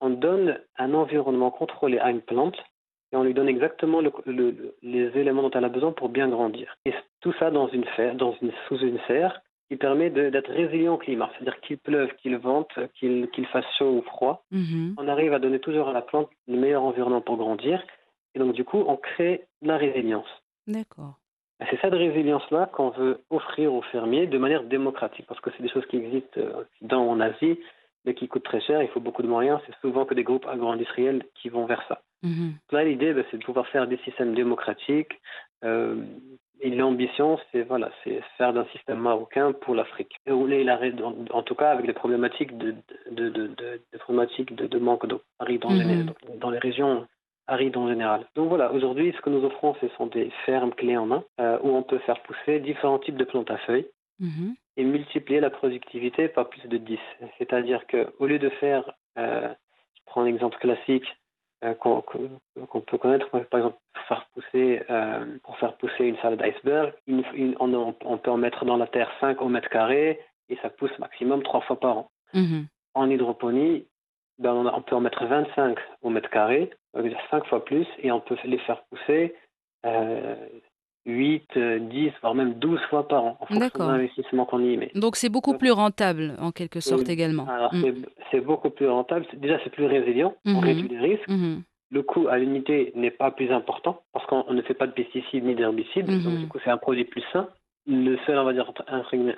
on 0.00 0.10
donne 0.10 0.58
un 0.76 0.94
environnement 0.94 1.50
contrôlé 1.50 1.98
à 1.98 2.10
une 2.10 2.20
plante 2.22 2.56
et 3.12 3.16
on 3.16 3.24
lui 3.24 3.34
donne 3.34 3.48
exactement 3.48 4.00
le- 4.00 4.12
le- 4.26 4.50
le- 4.50 4.74
les 4.82 5.18
éléments 5.18 5.42
dont 5.42 5.50
elle 5.50 5.64
a 5.64 5.68
besoin 5.70 5.92
pour 5.92 6.08
bien 6.10 6.28
grandir. 6.28 6.76
Et 6.84 6.92
tout 7.20 7.32
ça 7.38 7.50
dans 7.50 7.68
une 7.68 7.84
serre, 7.96 8.14
dans 8.14 8.34
une, 8.42 8.52
sous 8.68 8.78
une 8.78 8.98
serre 9.08 9.40
qui 9.68 9.76
permet 9.76 10.08
d'être 10.10 10.50
résilient 10.50 10.94
au 10.94 10.98
climat. 10.98 11.30
C'est-à-dire 11.34 11.60
qu'il 11.60 11.78
pleuve, 11.78 12.14
qu'il 12.16 12.36
vente, 12.38 12.70
qu'il 12.94 13.46
fasse 13.52 13.66
chaud 13.78 13.90
ou 13.98 14.02
froid, 14.02 14.44
Mhm. 14.50 14.94
on 14.98 15.08
arrive 15.08 15.32
à 15.34 15.38
donner 15.38 15.58
toujours 15.58 15.88
à 15.88 15.92
la 15.92 16.02
plante 16.02 16.30
le 16.46 16.56
meilleur 16.56 16.82
environnement 16.84 17.20
pour 17.22 17.36
grandir. 17.36 17.82
Et 18.34 18.38
donc 18.38 18.52
du 18.54 18.64
coup, 18.64 18.82
on 18.86 18.96
crée 18.96 19.46
de 19.62 19.68
la 19.68 19.76
résilience. 19.78 20.28
D'accord. 20.66 21.18
C'est 21.70 21.80
cette 21.80 21.92
résilience-là 21.94 22.66
qu'on 22.72 22.90
veut 22.90 23.20
offrir 23.30 23.72
aux 23.74 23.82
fermiers 23.82 24.26
de 24.26 24.38
manière 24.38 24.62
démocratique, 24.62 25.26
parce 25.26 25.40
que 25.40 25.50
c'est 25.56 25.62
des 25.62 25.68
choses 25.68 25.86
qui 25.86 25.96
existent 25.96 26.40
euh, 26.40 26.64
dans 26.82 27.08
en 27.08 27.20
Asie, 27.20 27.58
mais 28.04 28.14
qui 28.14 28.28
coûtent 28.28 28.44
très 28.44 28.60
cher, 28.60 28.80
il 28.82 28.88
faut 28.88 29.00
beaucoup 29.00 29.22
de 29.22 29.28
moyens, 29.28 29.60
c'est 29.66 29.74
souvent 29.80 30.04
que 30.04 30.14
des 30.14 30.22
groupes 30.22 30.46
agro-industriels 30.46 31.24
qui 31.34 31.48
vont 31.48 31.66
vers 31.66 31.82
ça. 31.88 32.00
Mhm. 32.22 32.52
Là, 32.70 32.84
l'idée, 32.84 33.12
ben, 33.12 33.24
c'est 33.30 33.38
de 33.38 33.44
pouvoir 33.44 33.66
faire 33.68 33.86
des 33.88 33.98
systèmes 33.98 34.34
démocratiques, 34.34 35.20
euh, 35.64 35.96
et 36.60 36.70
l'ambition, 36.70 37.38
c'est 37.52 37.62
voilà, 37.62 37.90
c'est 38.02 38.20
faire 38.36 38.52
d'un 38.52 38.64
système 38.66 38.98
marocain 38.98 39.52
pour 39.52 39.74
l'Afrique. 39.76 40.16
Et 40.26 40.30
la- 40.64 40.80
en, 41.04 41.14
en 41.30 41.42
tout 41.42 41.54
cas 41.54 41.70
avec 41.70 41.86
les 41.86 41.92
problématiques 41.92 42.56
de, 42.58 42.74
de, 43.10 43.28
de, 43.30 43.46
de- 43.48 43.80
problématiques 44.00 44.54
de, 44.54 44.66
de 44.66 44.78
manque 44.78 45.06
d'eau 45.06 45.22
Mhm. 45.40 45.76
général, 45.76 46.14
dans 46.40 46.50
les 46.50 46.58
régions 46.58 47.06
arides 47.48 47.76
en 47.76 47.88
général. 47.88 48.26
Donc 48.36 48.48
voilà, 48.48 48.72
aujourd'hui, 48.72 49.12
ce 49.16 49.20
que 49.20 49.30
nous 49.30 49.44
offrons, 49.44 49.74
ce 49.80 49.88
sont 49.96 50.06
des 50.06 50.30
fermes 50.46 50.72
clés 50.74 50.96
en 50.96 51.06
main 51.06 51.24
euh, 51.40 51.58
où 51.62 51.70
on 51.70 51.82
peut 51.82 51.98
faire 52.00 52.20
pousser 52.22 52.60
différents 52.60 52.98
types 53.00 53.16
de 53.16 53.24
plantes 53.24 53.50
à 53.50 53.58
feuilles 53.58 53.88
Mhm. 54.20 54.54
et 54.76 54.84
multiplier 54.84 55.40
la 55.40 55.50
productivité 55.50 56.28
par 56.28 56.48
plus 56.48 56.66
de 56.68 56.76
10. 56.76 56.98
C'est-à-dire 57.38 57.86
qu'au 57.86 58.26
lieu 58.26 58.38
de 58.38 58.48
faire, 58.48 58.90
euh, 59.16 59.48
je 59.96 60.00
prends 60.06 60.22
un 60.22 60.26
exemple 60.26 60.58
classique 60.58 61.06
euh, 61.64 61.74
qu'on 61.74 62.00
peut 62.80 62.98
connaître, 62.98 63.28
par 63.30 63.58
exemple, 63.60 63.78
pour 63.92 64.02
faire 64.04 64.26
pousser, 64.32 64.82
euh, 64.90 65.24
pour 65.42 65.56
faire 65.58 65.76
pousser 65.76 66.04
une 66.04 66.16
salade 66.18 66.40
iceberg, 66.42 66.92
une- 67.08 67.24
une- 67.34 67.56
on, 67.58 67.94
on 68.04 68.18
peut 68.18 68.30
en 68.30 68.36
mettre 68.36 68.64
dans 68.64 68.76
la 68.76 68.86
terre 68.86 69.10
5 69.20 69.42
au 69.42 69.48
mètre 69.48 69.68
carré 69.68 70.20
et 70.48 70.56
ça 70.62 70.70
pousse 70.70 70.96
maximum 71.00 71.42
3 71.42 71.60
fois 71.62 71.78
par 71.80 71.98
an. 71.98 72.10
Mhm. 72.32 72.66
En 72.94 73.10
hydroponie, 73.10 73.86
ben, 74.38 74.52
on, 74.52 74.82
peut 74.82 74.94
en 74.96 75.00
mettre 75.00 75.24
25 75.24 75.76
au 76.02 76.10
mètre 76.10 76.30
carré, 76.30 76.70
dire 77.00 77.18
5 77.30 77.44
fois 77.46 77.64
plus, 77.64 77.86
et 78.02 78.10
on 78.12 78.20
peut 78.20 78.36
les 78.44 78.58
faire 78.58 78.82
pousser 78.90 79.34
euh, 79.86 80.34
8, 81.06 81.44
euh, 81.56 81.78
10, 81.78 82.10
voire 82.20 82.34
même 82.34 82.54
12 82.54 82.80
fois 82.90 83.08
par 83.08 83.24
an, 83.24 83.36
en 83.40 83.46
fonction 83.46 83.86
de 83.86 83.90
l'investissement 83.92 84.44
qu'on 84.44 84.60
y 84.60 84.76
met. 84.76 84.90
Donc 84.94 85.16
c'est 85.16 85.28
beaucoup 85.30 85.56
plus 85.56 85.70
rentable 85.72 86.34
en 86.40 86.50
quelque 86.52 86.80
sorte 86.80 87.08
également. 87.08 87.46
Alors, 87.48 87.72
Mm. 87.74 87.82
c'est- 88.30 88.40
beaucoup 88.40 88.70
plus 88.70 88.88
rentable. 88.88 89.26
Déjà, 89.34 89.58
c'est 89.64 89.70
plus 89.70 89.86
résilient. 89.86 90.34
On 90.44 90.52
Mhm. 90.60 90.64
réduit 90.64 90.88
les 90.88 90.98
risques. 90.98 91.28
Mhm. 91.28 91.62
le 91.90 92.02
coût 92.02 92.28
à 92.28 92.36
l'unité 92.36 92.92
n'est 92.96 93.10
pas 93.10 93.30
plus 93.30 93.50
important 93.50 94.02
parce 94.12 94.26
qu'on 94.26 94.52
ne 94.52 94.60
fait 94.60 94.74
pas 94.74 94.86
de 94.86 94.92
pesticides 94.92 95.42
ni 95.42 95.54
d'herbicides, 95.54 96.04
donc 96.04 96.34
Mhm. 96.34 96.40
du 96.40 96.46
coup 96.46 96.58
c'est 96.62 96.68
un 96.68 96.76
produit 96.76 97.06
plus 97.06 97.24
sain. 97.32 97.48
Le 97.86 98.18
seul, 98.26 98.36
on 98.38 98.44
va 98.44 98.52
dire, 98.52 98.70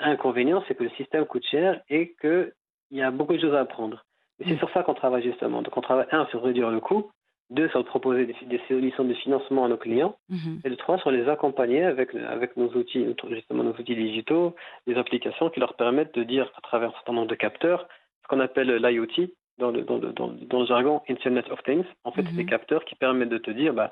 inconvénient, 0.00 0.60
c'est 0.66 0.74
que 0.74 0.82
le 0.82 0.90
système 0.90 1.24
coûte 1.26 1.44
cher 1.48 1.80
et 1.88 2.12
qu'il 2.20 2.50
y 2.90 3.02
a 3.02 3.12
beaucoup 3.12 3.34
de 3.34 3.40
choses 3.40 3.54
à 3.54 3.60
apprendre. 3.60 4.04
Et 4.40 4.44
c'est 4.44 4.52
Mhm. 4.52 4.58
sur 4.58 4.70
ça 4.70 4.82
qu'on 4.82 4.94
travaille 4.94 5.22
justement. 5.22 5.62
Donc 5.62 5.76
on 5.76 5.80
travaille, 5.80 6.06
un, 6.12 6.26
sur 6.26 6.42
réduire 6.42 6.70
le 6.70 6.80
coût, 6.80 7.10
deux, 7.50 7.68
sur 7.70 7.84
proposer 7.84 8.26
des, 8.26 8.34
des 8.46 8.60
solutions 8.68 9.04
de 9.04 9.14
financement 9.14 9.64
à 9.64 9.68
nos 9.68 9.76
clients, 9.76 10.16
Mhm. 10.28 10.60
et 10.64 10.70
de 10.70 10.74
trois, 10.76 10.98
sur 10.98 11.10
les 11.10 11.28
accompagner 11.28 11.82
avec, 11.84 12.14
avec 12.14 12.56
nos 12.56 12.68
outils, 12.74 13.04
justement 13.30 13.64
nos 13.64 13.72
outils 13.72 13.96
digitaux, 13.96 14.54
des 14.86 14.96
applications 14.96 15.50
qui 15.50 15.60
leur 15.60 15.74
permettent 15.74 16.14
de 16.14 16.22
dire 16.22 16.50
à 16.56 16.60
travers 16.60 16.90
un 16.90 16.92
certain 16.92 17.12
nombre 17.12 17.26
de 17.28 17.34
capteurs, 17.34 17.86
ce 18.22 18.28
qu'on 18.28 18.40
appelle 18.40 18.74
l'IoT, 18.76 19.28
dans 19.58 19.70
le, 19.72 19.82
dans, 19.82 19.98
le, 19.98 20.12
dans, 20.12 20.28
le, 20.28 20.34
dans 20.46 20.60
le 20.60 20.66
jargon 20.66 21.02
Internet 21.08 21.50
of 21.50 21.62
Things. 21.64 21.84
En 22.04 22.12
fait, 22.12 22.22
Mhm. 22.22 22.28
c'est 22.30 22.36
des 22.36 22.46
capteurs 22.46 22.84
qui 22.86 22.94
permettent 22.94 23.28
de 23.28 23.38
te 23.38 23.50
dire, 23.50 23.74
bah, 23.74 23.90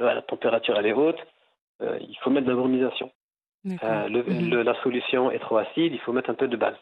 la 0.00 0.20
température 0.22 0.76
elle 0.78 0.86
est 0.86 0.92
haute, 0.92 1.20
euh, 1.82 1.98
il 2.00 2.16
faut 2.22 2.30
mettre 2.30 2.46
de 2.46 2.50
la 2.52 2.56
brumisation. 2.56 3.10
Euh, 3.82 4.08
le- 4.08 4.22
Mhm. 4.22 4.50
le- 4.50 4.62
la 4.62 4.74
solution 4.82 5.30
est 5.30 5.38
trop 5.38 5.58
acide, 5.58 5.92
il 5.92 5.98
faut 6.00 6.12
mettre 6.12 6.30
un 6.30 6.34
peu 6.34 6.48
de 6.48 6.56
base 6.56 6.76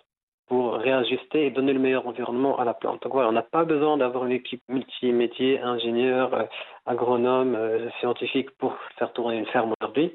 pour 0.46 0.74
réajuster 0.74 1.46
et 1.46 1.50
donner 1.50 1.72
le 1.72 1.78
meilleur 1.78 2.06
environnement 2.06 2.58
à 2.58 2.64
la 2.64 2.74
plante. 2.74 3.02
Donc 3.02 3.12
voilà, 3.12 3.28
on 3.28 3.32
n'a 3.32 3.42
pas 3.42 3.64
besoin 3.64 3.96
d'avoir 3.96 4.26
une 4.26 4.32
équipe 4.32 4.62
multimétier, 4.68 5.58
ingénieur, 5.60 6.34
euh, 6.34 6.42
agronome, 6.86 7.54
euh, 7.54 7.90
scientifique 8.00 8.50
pour 8.58 8.76
faire 8.98 9.12
tourner 9.12 9.38
une 9.38 9.46
ferme 9.46 9.72
aujourd'hui. 9.80 10.14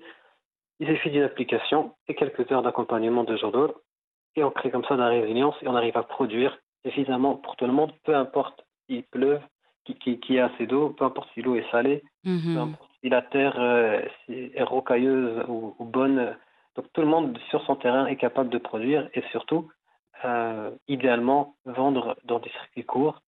Il 0.79 0.87
suffit 0.87 1.09
d'une 1.09 1.23
application 1.23 1.93
et 2.07 2.15
quelques 2.15 2.49
heures 2.51 2.61
d'accompagnement 2.61 3.23
de 3.23 3.35
jour 3.37 3.51
d'eau 3.51 3.75
et 4.35 4.43
on 4.43 4.51
crée 4.51 4.69
comme 4.69 4.85
ça 4.85 4.95
de 4.95 5.01
la 5.01 5.09
résilience 5.09 5.55
et 5.61 5.67
on 5.67 5.75
arrive 5.75 5.97
à 5.97 6.03
produire 6.03 6.57
suffisamment 6.85 7.35
pour 7.35 7.55
tout 7.55 7.65
le 7.65 7.73
monde, 7.73 7.91
peu 8.05 8.15
importe 8.15 8.63
s'il 8.87 9.03
pleuve, 9.03 9.41
qui, 9.85 9.95
qui, 9.95 10.19
qui 10.19 10.39
a 10.39 10.45
assez 10.45 10.67
d'eau, 10.67 10.89
peu 10.91 11.03
importe 11.05 11.29
si 11.33 11.41
l'eau 11.41 11.55
est 11.55 11.69
salée, 11.71 12.03
peu 12.23 12.29
Mhm. 12.29 12.57
importe 12.57 12.89
si 13.01 13.09
la 13.09 13.21
terre 13.23 13.55
euh, 13.59 14.01
est 14.29 14.63
rocailleuse 14.63 15.43
ou, 15.47 15.75
ou 15.79 15.85
bonne. 15.85 16.35
Donc 16.75 16.85
tout 16.93 17.01
le 17.01 17.07
monde 17.07 17.37
sur 17.49 17.61
son 17.65 17.75
terrain 17.75 18.05
est 18.05 18.15
capable 18.15 18.49
de 18.49 18.57
produire 18.59 19.09
et 19.13 19.23
surtout, 19.31 19.69
euh, 20.25 20.71
idéalement, 20.87 21.55
vendre 21.65 22.17
dans 22.25 22.39
des 22.39 22.49
circuits 22.49 22.85
courts 22.85 23.21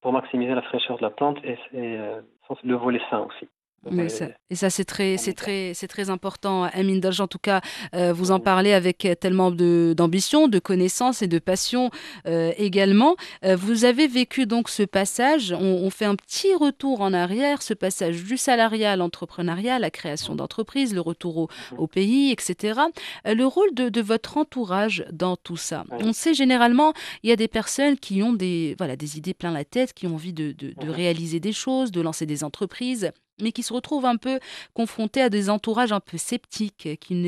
pour 0.00 0.12
maximiser 0.12 0.54
la 0.54 0.62
fraîcheur 0.62 0.96
de 0.98 1.02
la 1.02 1.10
plante 1.10 1.38
et, 1.44 1.58
euh, 1.74 2.20
le 2.62 2.74
volet 2.76 3.00
sain 3.10 3.20
aussi. 3.20 3.48
Mais 3.90 4.08
ça- 4.08 4.28
et 4.50 4.54
ça, 4.54 4.70
c'est 4.70 4.84
très, 4.84 5.12
c'est 5.16 5.24
sanitaire. 5.24 5.44
très, 5.44 5.72
c'est 5.74 5.88
très 5.88 6.10
important. 6.10 6.64
Amine 6.64 7.00
Dolge, 7.00 7.20
en 7.20 7.26
tout 7.26 7.38
cas, 7.38 7.60
euh, 7.94 8.12
vous 8.12 8.30
en 8.30 8.40
parlez 8.40 8.72
avec 8.72 9.04
euh, 9.04 9.14
tellement 9.14 9.50
de- 9.50 9.94
d'ambition, 9.96 10.48
de 10.48 10.58
connaissances 10.58 11.22
et 11.22 11.26
de 11.28 11.38
passion 11.38 11.90
euh, 12.26 12.52
également. 12.58 13.16
Euh, 13.44 13.56
vous 13.56 13.84
avez 13.84 14.06
vécu 14.08 14.46
donc 14.46 14.68
ce 14.68 14.82
passage. 14.82 15.52
On, 15.52 15.64
on 15.84 15.90
fait 15.90 16.04
un 16.04 16.14
petit 16.16 16.54
retour 16.54 17.00
en 17.00 17.12
arrière, 17.12 17.62
ce 17.62 17.74
passage 17.74 18.22
du 18.22 18.36
salariat 18.36 18.92
à 18.92 18.96
l'entrepreneuriat, 18.96 19.78
la 19.78 19.90
création 19.90 20.34
d'entreprises, 20.34 20.94
le 20.94 21.00
retour 21.00 21.36
au, 21.36 21.48
au 21.76 21.86
pays, 21.86 22.30
etc. 22.32 22.80
Le 23.24 23.44
rôle 23.44 23.74
de, 23.74 23.88
de 23.88 24.00
votre 24.00 24.36
entourage 24.38 25.04
dans 25.12 25.36
tout 25.36 25.56
ça? 25.56 25.84
On 25.90 26.12
sait 26.12 26.34
généralement, 26.34 26.92
il 27.22 27.30
y 27.30 27.32
a 27.32 27.36
des 27.36 27.48
personnes 27.48 27.96
qui 27.98 28.22
ont 28.22 28.32
des, 28.32 28.74
voilà, 28.78 28.96
des 28.96 29.18
idées 29.18 29.34
plein 29.34 29.50
la 29.52 29.64
tête, 29.64 29.92
qui 29.92 30.06
ont 30.06 30.14
envie 30.14 30.32
de, 30.32 30.52
de- 30.52 30.74
de 30.80 30.90
réaliser 30.90 31.40
des 31.40 31.52
choses, 31.52 31.90
de 31.90 32.00
lancer 32.00 32.26
des 32.26 32.44
entreprises 32.44 33.10
mais 33.40 33.52
qui 33.52 33.62
se 33.62 33.72
retrouvent 33.72 34.06
un 34.06 34.16
peu 34.16 34.38
confrontés 34.74 35.20
à 35.22 35.28
des 35.28 35.50
entourages 35.50 35.92
un 35.92 36.00
peu 36.00 36.16
sceptiques, 36.16 36.88
qui 37.00 37.14
ne 37.14 37.26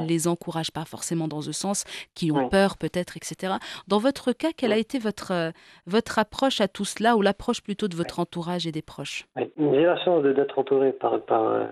Ouais. 0.00 0.06
les 0.06 0.28
encouragent 0.28 0.70
pas 0.72 0.84
forcément 0.84 1.28
dans 1.28 1.40
ce 1.40 1.52
sens, 1.52 1.84
qui 2.14 2.30
ont 2.32 2.36
Ouais. 2.44 2.48
peur 2.48 2.76
peut-être, 2.76 3.16
etc. 3.16 3.54
Dans 3.88 3.98
votre 3.98 4.32
cas, 4.32 4.48
quelle 4.56 4.72
a 4.72 4.78
été 4.78 4.98
votre, 4.98 5.32
euh, 5.32 5.50
votre 5.86 6.18
approche 6.18 6.60
à 6.60 6.68
tout 6.68 6.84
cela, 6.84 7.16
ou 7.16 7.22
l'approche 7.22 7.62
plutôt 7.62 7.88
de 7.88 7.96
votre 7.96 8.20
entourage 8.20 8.66
et 8.66 8.72
des 8.72 8.82
proches? 8.82 9.26
J'ai 9.36 9.82
la 9.84 9.96
chance 10.04 10.22
d'être 10.22 10.58
entouré 10.58 10.92
par, 10.92 11.20
par 11.22 11.42
euh, 11.44 11.64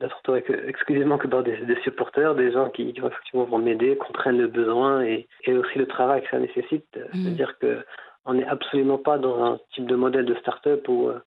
d'être 0.00 0.16
entouré 0.18 0.42
que- 0.42 0.68
exclusivement 0.68 1.18
que 1.18 1.26
par 1.26 1.42
des, 1.42 1.56
des 1.66 1.76
supporters, 1.82 2.34
des 2.36 2.52
gens 2.52 2.70
qui, 2.70 2.94
effectivement 2.96 3.44
vont 3.44 3.58
m'aider, 3.58 3.96
comprennent 3.96 4.38
le 4.38 4.46
besoin 4.46 5.02
et, 5.02 5.26
et 5.44 5.52
aussi 5.54 5.76
le 5.78 5.86
travail 5.86 6.22
que 6.22 6.28
ça 6.30 6.38
nécessite. 6.38 6.86
Mhm. 6.96 7.22
C'est-à-dire 7.24 7.58
que 7.58 7.84
on 8.24 8.34
n'est 8.34 8.46
absolument 8.46 8.98
pas 8.98 9.18
dans 9.18 9.42
un 9.42 9.58
type 9.74 9.86
de 9.86 9.96
modèle 9.96 10.24
de 10.26 10.34
start-up 10.36 10.86
où 10.88 11.08
euh, 11.08 11.18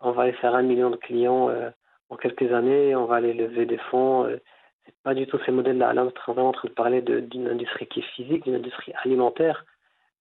on 0.00 0.12
va 0.12 0.22
aller 0.22 0.32
faire 0.34 0.54
un 0.54 0.62
million 0.62 0.90
de 0.90 0.96
clients 0.96 1.48
euh, 1.50 1.70
en 2.08 2.16
quelques 2.16 2.52
années, 2.52 2.94
on 2.96 3.06
va 3.06 3.16
aller 3.16 3.34
lever 3.34 3.66
des 3.66 3.78
fonds. 3.90 4.24
euh, 4.24 4.36
c'est 4.86 4.94
pas 5.02 5.14
du 5.14 5.26
tout 5.26 5.38
ces 5.44 5.52
modèles-là. 5.52 5.92
Là, 5.92 6.04
on 6.04 6.08
est 6.08 6.32
vraiment 6.32 6.48
en 6.48 6.52
train 6.52 6.68
de 6.68 6.74
parler 6.74 7.02
d'une 7.02 7.48
industrie 7.48 7.86
qui 7.86 8.00
est 8.00 8.10
physique, 8.14 8.44
d'une 8.44 8.56
industrie 8.56 8.92
alimentaire. 9.04 9.64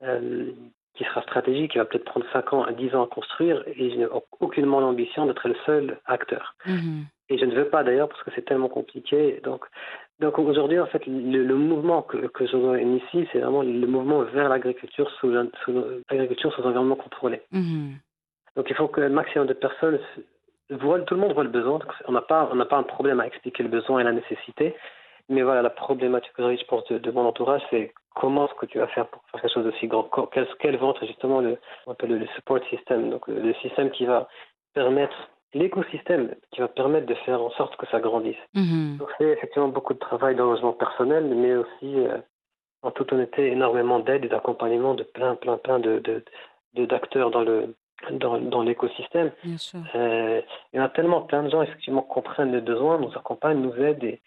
euh, 0.02 0.52
qui 1.00 1.06
sera 1.06 1.22
stratégique, 1.22 1.72
qui 1.72 1.78
va 1.78 1.86
peut-être 1.86 2.04
prendre 2.04 2.26
5 2.34 2.52
ans 2.54 2.64
à 2.64 2.74
10 2.74 2.94
ans 2.94 3.04
à 3.04 3.08
construire, 3.08 3.64
et 3.68 3.90
je 3.90 3.96
n'ai 3.96 4.08
aucunement 4.42 4.82
l'ambition 4.82 5.26
d'être 5.26 5.48
le 5.48 5.56
seul 5.66 5.98
acteur. 6.06 6.56
Mhm. 6.66 7.06
Et 7.30 7.38
je 7.38 7.46
ne 7.46 7.56
veux 7.56 7.70
pas 7.70 7.84
d'ailleurs 7.84 8.10
parce 8.10 8.22
que 8.24 8.32
c'est 8.36 8.44
tellement 8.44 8.68
compliqué. 8.68 9.40
Donc, 9.44 9.64
donc 10.20 10.38
aujourd'hui, 10.40 10.80
en 10.80 10.88
fait, 10.88 11.06
le, 11.06 11.46
le 11.46 11.56
mouvement 11.56 12.02
que, 12.02 12.18
que 12.28 12.46
je 12.46 12.82
initie, 12.82 13.30
c'est 13.32 13.40
vraiment 13.40 13.62
le 13.62 13.88
mouvement 13.88 14.24
vers 14.24 14.50
l'agriculture 14.50 15.10
sous, 15.20 15.32
sous 15.64 15.74
l'agriculture 16.10 16.54
sous 16.54 16.64
environnement 16.64 16.96
contrôlé. 16.96 17.42
Mhm. 17.52 17.94
Donc 18.56 18.70
il 18.70 18.76
faut 18.76 18.88
que 18.88 19.02
le 19.02 19.10
maximum 19.10 19.48
de 19.48 19.54
personnes 19.54 20.00
voient, 20.70 21.00
tout 21.02 21.16
le 21.16 21.22
monde 21.22 21.34
voit 21.34 21.44
le 21.44 21.50
besoin. 21.50 21.80
On 22.08 22.12
n'a 22.12 22.22
pas, 22.22 22.50
on 22.52 22.56
n'a 22.56 22.66
pas 22.66 22.78
un 22.78 22.84
problème 22.84 23.20
à 23.20 23.28
expliquer 23.28 23.64
le 23.64 23.70
besoin 23.70 24.00
et 24.00 24.04
la 24.04 24.12
nécessité. 24.12 24.76
Mais 25.30 25.44
voilà, 25.44 25.62
la 25.62 25.70
problématique 25.70 26.32
aujourd'hui, 26.38 26.58
je 26.60 26.66
pense, 26.66 26.84
de, 26.88 26.98
de 26.98 27.12
mon 27.12 27.26
entourage, 27.26 27.62
c'est 27.70 27.94
comment 28.16 28.48
est-ce 28.48 28.56
que 28.56 28.66
tu 28.66 28.80
vas 28.80 28.88
faire 28.88 29.08
pour 29.08 29.22
faire 29.32 29.42
quelque 29.42 29.54
chose 29.54 29.64
d'aussi 29.64 29.88
grand? 29.88 30.10
Quel, 30.34 30.48
quel 30.60 30.78
va 30.78 30.90
être 30.90 31.06
justement 31.06 31.40
le, 31.40 31.58
on 31.86 31.92
appelle 31.92 32.18
le, 32.18 32.26
support 32.36 32.60
system, 32.70 33.12
donc 33.12 33.28
le, 33.28 33.40
le 33.40 33.54
système 33.56 33.92
qui 33.92 34.06
va 34.06 34.28
permettre, 34.74 35.16
l'écosystème 35.54 36.34
qui 36.52 36.62
va 36.62 36.68
permettre 36.68 37.06
de 37.06 37.14
faire 37.14 37.42
en 37.42 37.52
sorte 37.52 37.76
que 37.76 37.86
ça 37.88 38.00
grandisse. 38.00 38.38
Mhm. 38.56 38.98
Donc 38.98 39.10
c'est 39.18 39.26
effectivement 39.30 39.68
beaucoup 39.68 39.94
de 39.94 40.00
travail 40.00 40.36
d'engagement 40.36 40.74
personnel, 40.74 41.26
mais 41.26 41.56
aussi, 41.56 42.08
euh, 42.08 42.18
en 42.82 42.90
toute 42.90 43.14
honnêteté, 43.14 43.52
énormément 43.52 44.00
d'aide 44.00 44.26
et 44.26 44.30
d'accompagnement 44.30 44.96
de 44.96 45.04
plein, 45.04 45.36
plein, 45.36 45.58
plein 45.58 45.80
de- 45.80 46.24
d'acteurs 46.74 47.30
dans 47.30 47.42
le 47.42 47.76
dans, 48.12 48.40
dans 48.40 48.62
l'écosystème. 48.62 49.32
Euh, 49.96 50.42
il 50.74 50.78
y 50.78 50.80
en 50.82 50.86
a 50.86 50.90
tellement 50.90 51.22
plein 51.22 51.44
de 51.44 51.50
gens 51.50 51.62
effectivement 51.62 52.02
comprennent 52.02 52.52
les 52.52 52.62
besoins, 52.62 52.98
nous 53.00 53.12
accompagnent, 53.16 53.62
nous 53.62 53.76
aident 53.76 54.04
et, 54.04 54.22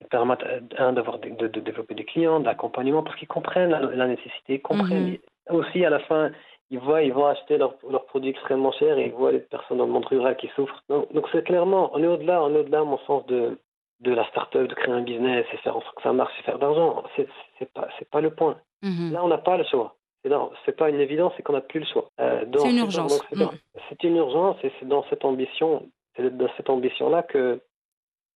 et 0.00 0.04
permettent 0.10 0.42
euh, 0.44 0.60
un, 0.78 0.92
d'avoir 0.92 1.18
de, 1.18 1.30
de 1.30 1.60
développer 1.60 1.94
des 1.94 2.04
clients, 2.04 2.40
d'accompagnement 2.40 3.02
parce 3.02 3.16
qu'ils 3.16 3.28
comprennent 3.28 3.70
la, 3.70 3.80
la 3.80 4.06
nécessité, 4.06 4.58
comprennent 4.60 5.16
Mhm. 5.50 5.56
aussi 5.58 5.84
à 5.84 5.90
la 5.90 6.00
fin 6.00 6.30
ils 6.70 6.80
voient 6.80 7.02
ils 7.02 7.12
vont 7.12 7.26
acheter 7.26 7.58
leurs 7.58 7.76
produits 8.06 8.30
extrêmement 8.30 8.72
chers 8.72 8.98
et 8.98 9.06
ils 9.06 9.12
voient 9.12 9.30
les 9.30 9.38
personnes 9.38 9.78
dans 9.78 9.86
le 9.86 9.92
monde 9.92 10.06
rural 10.06 10.36
qui 10.36 10.48
souffrent. 10.56 10.82
Donc 10.88 11.26
c'est 11.30 11.44
clairement 11.44 11.90
on 11.94 12.02
est 12.02 12.06
au-delà 12.08 12.42
on 12.42 12.52
est 12.54 12.58
au-delà 12.58 12.80
à 12.80 12.84
mon 12.84 12.98
sens 13.06 13.24
de 13.26 13.58
de 14.00 14.12
la 14.12 14.26
start-up, 14.28 14.68
de 14.68 14.74
créer 14.74 14.92
un 14.92 15.00
business 15.02 15.46
et 15.52 15.56
faire 15.58 15.76
en 15.76 15.80
sorte 15.80 15.94
que 15.96 16.02
ça 16.02 16.12
marche 16.12 16.32
et 16.38 16.42
faire 16.42 16.58
de 16.58 16.62
l'argent. 16.64 17.02
C'est 17.16 17.72
pas 17.72 17.88
pas 18.10 18.20
le 18.20 18.30
point. 18.30 18.56
Mhm. 18.82 19.12
Là 19.12 19.24
on 19.24 19.28
n'a 19.28 19.38
pas 19.38 19.56
le 19.56 19.64
choix. 19.64 19.94
Non, 20.28 20.50
c'est 20.64 20.76
pas 20.76 20.88
une 20.90 21.00
évidence, 21.00 21.32
c'est 21.36 21.42
qu'on 21.42 21.52
n'a 21.52 21.60
plus 21.60 21.80
le 21.80 21.86
choix. 21.86 22.10
Euh, 22.20 22.44
C'est 22.58 22.70
une 22.70 22.78
urgence. 22.78 23.22
c'est 23.30 23.36
Mm. 23.36 23.50
c'est 23.88 24.02
une 24.04 24.16
urgence 24.16 24.56
et 24.64 24.72
c'est 24.78 24.88
dans 24.88 25.04
cette 25.10 25.24
ambition, 25.24 25.88
dans 26.18 26.48
cette 26.56 26.70
ambition-là 26.70 27.22
que 27.22 27.60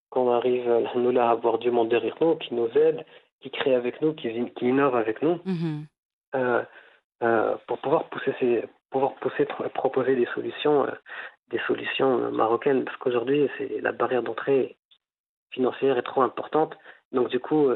qu'on 0.09 0.31
arrive 0.31 0.69
nous 0.95 1.11
là 1.11 1.27
à 1.29 1.31
avoir 1.31 1.57
du 1.57 1.71
monde 1.71 1.89
derrière 1.89 2.15
nous, 2.21 2.35
qui 2.35 2.53
nous 2.53 2.67
aide, 2.77 3.05
qui 3.41 3.49
crée 3.49 3.75
avec 3.75 4.01
nous, 4.01 4.13
qui, 4.13 4.27
qui 4.55 4.65
innove 4.67 4.95
avec 4.95 5.21
nous, 5.21 5.39
Mhm. 5.45 5.85
euh, 6.35 6.63
euh, 7.23 7.55
pour 7.67 7.77
pouvoir 7.79 8.05
pousser 8.09 8.33
ces, 8.39 8.63
pouvoir 8.89 9.13
pousser, 9.15 9.45
pro- 9.45 9.67
proposer 9.69 10.15
des 10.15 10.27
solutions, 10.33 10.85
des 11.49 11.59
solutions 11.67 12.29
marocaines, 12.31 12.83
parce 12.83 12.97
qu'aujourd'hui 12.97 13.49
c'est 13.57 13.79
la 13.81 13.91
barrière 13.93 14.21
d'entrée 14.23 14.75
financière 15.51 15.97
est 15.97 16.03
trop 16.03 16.21
importante, 16.21 16.77
donc 17.11 17.29
du 17.29 17.39
coup 17.39 17.69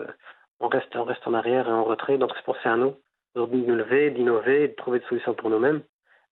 on 0.59 0.67
reste, 0.67 0.93
on 0.95 1.03
reste 1.03 1.25
en 1.27 1.33
arrière 1.33 1.67
et 1.67 1.71
en 1.71 1.83
retrait, 1.83 2.17
donc 2.17 2.31
c'est 2.35 2.43
pensé 2.45 2.67
à 2.67 2.75
nous 2.77 2.95
aujourd'hui 3.35 3.61
de 3.61 3.67
nous 3.67 3.75
lever, 3.75 4.09
d'innover, 4.11 4.69
de 4.69 4.73
trouver 4.75 4.99
des 4.99 5.05
solutions 5.05 5.33
pour 5.33 5.49
nous-mêmes. 5.49 5.81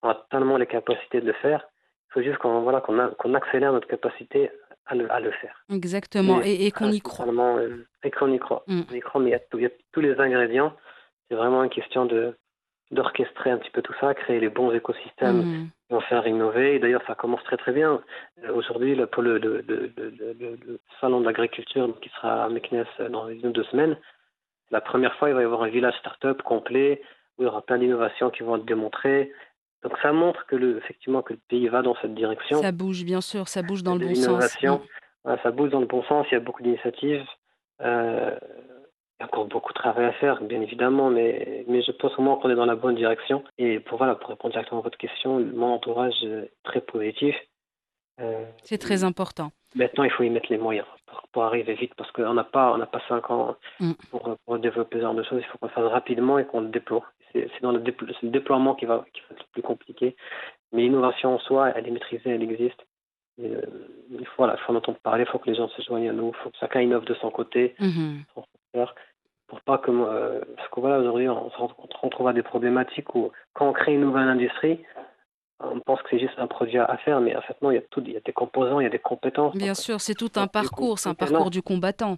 On 0.03 0.09
a 0.09 0.27
tellement 0.31 0.57
les 0.57 0.67
capacités 0.67 1.21
de 1.21 1.27
le 1.27 1.33
faire. 1.35 1.67
Il 2.11 2.13
faut 2.15 2.23
juste 2.23 2.39
qu'on 2.39 2.61
voilà, 2.63 2.81
qu'on 2.81 3.35
accélère 3.35 3.73
notre 3.73 3.89
capacité 3.89 4.51
à 4.87 4.95
le, 4.95 5.11
à 5.13 5.21
le 5.21 5.31
faire. 5.33 5.65
Exactement. 5.71 6.39
Mais 6.39 6.51
Et, 6.55 6.67
et 6.67 6.71
qu'on 6.71 6.91
y 6.91 7.01
croit. 7.01 7.27
euh, 7.27 7.85
et 8.05 8.11
qu'on 8.11 8.33
y 8.33 8.39
croit. 8.39 8.65
Mm. 8.67 8.81
On 8.91 8.95
y 8.95 9.01
croit, 9.01 9.21
mais 9.21 9.31
il 9.31 9.33
y, 9.33 9.37
a 9.37 9.39
tout- 9.39 9.59
il 9.59 9.63
y 9.63 9.67
a 9.67 9.71
tous 9.93 10.01
les 10.01 10.19
ingrédients. 10.19 10.75
C'est 11.29 11.37
vraiment 11.37 11.63
une 11.65 11.71
question 11.71 12.07
de 12.07 12.37
d'orchestrer 12.91 13.51
un 13.51 13.57
petit 13.57 13.71
peu 13.71 13.81
tout 13.81 13.95
ça, 14.01 14.13
créer 14.13 14.39
les 14.39 14.51
bons 14.51 14.71
écosystèmes 14.71 15.39
Mhm. 15.39 15.69
qui 15.89 15.95
vont 15.95 16.01
faire 16.03 16.27
innover. 16.27 16.75
Et 16.75 16.79
d'ailleurs, 16.79 17.01
ça 17.07 17.15
commence 17.15 17.43
très 17.45 17.57
très 17.57 17.73
bien. 17.73 18.03
Euh, 18.45 18.53
Aujourd'hui, 18.53 18.95
le- 18.95 19.07
pour 19.07 19.23
le, 19.23 19.41
salon 21.01 21.21
de 21.21 21.25
l'agriculture 21.25 21.89
qui 22.03 22.11
sera 22.11 22.45
à 22.45 22.49
Meknes 22.51 22.85
euh, 23.01 23.09
dans 23.09 23.29
une 23.31 23.47
ou 23.47 23.53
deux 23.53 23.65
semaines, 23.65 23.97
la 24.73 24.81
première 24.81 25.15
fois 25.17 25.29
il 25.29 25.35
va 25.35 25.43
y 25.43 25.45
avoir 25.45 25.63
un 25.63 25.69
village 25.69 25.95
start-up 26.01 26.43
complet 26.43 27.01
où 27.39 27.43
il 27.43 27.45
y 27.45 27.49
aura 27.49 27.63
plein 27.63 27.79
d'innovations 27.79 28.31
qui 28.31 28.43
vont 28.43 28.57
être 28.57 28.65
démontrées. 28.65 29.33
Donc 29.83 29.93
ça 30.03 30.13
montre 30.13 30.47
que 30.47 30.57
le, 30.57 30.79
effectivement 30.79 31.23
que 31.23 31.35
le 31.35 31.41
pays 31.49 31.69
va 31.69 31.83
dans 31.83 31.97
cette 32.01 32.15
direction. 32.15 32.61
Ça 32.61 32.73
bouge, 32.73 33.05
bien 33.05 33.21
sûr, 33.21 33.49
ça 33.49 33.63
bouge 33.63 33.83
dans 33.83 33.95
le 33.95 34.07
bon 34.07 34.15
sens. 34.15 34.59
Voilà, 35.25 35.41
ça 35.43 35.51
bouge 35.53 35.71
dans 35.71 35.81
le 35.81 35.87
bon 35.87 36.03
sens, 36.05 36.27
il 36.31 36.35
y 36.35 36.37
a 36.37 36.41
beaucoup 36.41 36.63
d'initiatives. 36.63 37.25
Euh, 37.81 38.37
il 38.41 39.23
y 39.23 39.25
a 39.25 39.27
encore 39.27 39.47
beaucoup 39.47 39.73
de 39.73 39.79
travail 39.79 40.07
à 40.07 40.13
faire, 40.15 40.43
bien 40.43 40.61
évidemment, 40.61 41.11
mais, 41.11 41.65
mais 41.69 41.81
je 41.83 41.93
pense 41.93 42.17
au 42.19 42.23
moins 42.23 42.37
qu'on 42.37 42.51
est 42.51 42.57
dans 42.57 42.67
la 42.67 42.75
bonne 42.75 42.97
direction. 42.97 43.45
Et 43.59 43.79
pour, 43.79 43.99
voilà, 43.99 44.17
pour 44.17 44.31
répondre 44.31 44.53
directement 44.53 44.81
à 44.81 44.83
votre 44.83 44.99
question, 44.99 45.39
mon 45.39 45.75
entourage 45.75 46.25
est 46.25 46.53
très 46.65 46.81
positif. 46.81 47.37
C'est 48.63 48.79
très 48.79 49.05
important. 49.05 49.53
Maintenant, 49.75 50.05
il 50.05 50.11
faut 50.11 50.23
y 50.23 50.31
mettre 50.31 50.51
les 50.51 50.59
moyens 50.59 50.87
pour, 51.33 51.45
arriver 51.45 51.75
vite 51.75 51.95
parce 51.97 52.11
qu'on 52.13 52.35
n'a 52.35 52.45
pas, 52.45 52.73
on 52.73 52.79
n'a 52.79 52.87
pas 52.87 53.01
cinq 53.09 53.31
ans 53.31 53.57
mm. 53.81 53.93
pour, 54.11 54.59
développer 54.59 54.99
ce 54.99 55.03
genre 55.03 55.15
de 55.15 55.23
choses. 55.23 55.41
Il 55.43 55.47
faut 55.47 55.59
qu'on 55.59 55.67
le 55.67 55.73
fasse 55.73 55.93
rapidement 55.93 56.39
et 56.39 56.45
qu'on 56.45 56.61
le 56.61 56.69
déploie. 56.69 57.05
C'est 57.33 57.49
dans 57.63 57.73
le, 57.73 57.79
le, 57.79 58.29
déploiement 58.29 58.75
qui 58.75 58.85
va, 58.85 59.05
qui 59.15 59.21
va, 59.21 59.27
être 59.35 59.41
le 59.41 59.53
plus 59.53 59.63
compliqué. 59.63 60.17
Mais 60.73 60.83
l'innovation 60.83 61.35
en 61.35 61.39
soi, 61.39 61.71
elle 61.71 61.89
est 61.89 61.91
maîtrisée, 61.91 62.31
elle 62.31 62.43
existe. 62.43 62.85
Euh, 63.41 63.63
il 64.11 64.27
faut, 64.27 64.35
voilà, 64.39 64.59
faut 64.59 64.73
en 64.73 64.77
entendre 64.77 64.99
parler, 64.99 65.25
il 65.27 65.31
faut 65.31 65.39
que 65.39 65.49
les 65.49 65.57
gens 65.57 65.69
se 65.69 65.81
joignent 65.81 66.11
à 66.11 66.13
nous, 66.13 66.29
il 66.29 66.43
faut 66.43 66.51
que 66.51 66.59
chacun 66.59 66.83
innove 66.83 67.07
de 67.07 67.15
son 67.15 67.31
côté, 67.31 67.75
mm-hmm. 67.81 68.25
pour 68.35 69.61
pas 69.61 69.79
que, 69.79 69.91
euh, 69.91 70.41
parce 70.57 70.69
que 70.69 70.81
voilà, 70.81 70.99
aujourd'hui, 70.99 71.29
on, 71.29 71.51
on, 72.03 72.09
trouve 72.09 72.29
à 72.29 72.33
des 72.33 72.43
problématiques 72.43 73.15
où, 73.15 73.31
quand 73.53 73.69
on 73.69 73.73
crée 73.73 73.95
une 73.95 74.01
nouvelle 74.01 74.29
industrie, 74.29 74.81
on 75.63 75.81
pense 75.81 76.03
que 76.03 76.09
c'est 76.11 76.19
juste 76.19 76.39
un 76.39 76.47
produit 76.47 76.79
à 76.79 76.97
faire, 76.99 77.21
mais 77.21 77.37
en 77.37 77.43
fait, 77.43 77.57
non, 77.63 77.71
il 77.71 77.75
y 77.75 77.79
a, 77.79 77.83
tout, 77.83 78.03
il 78.05 78.13
y 78.13 78.17
a 78.17 78.21
des 78.21 78.33
composants, 78.33 78.81
il 78.81 78.85
y 78.85 78.87
a 78.87 78.91
des 78.91 78.99
compétences. 78.99 79.55
Bien 79.55 79.75
sûr, 79.75 80.01
c'est 80.01 80.15
tout 80.15 80.31
un 80.37 80.47
parcours, 80.47 80.99
c'est 80.99 81.09
un 81.09 81.15
parcours 81.15 81.51
du 81.51 81.63
combattant. 81.63 82.17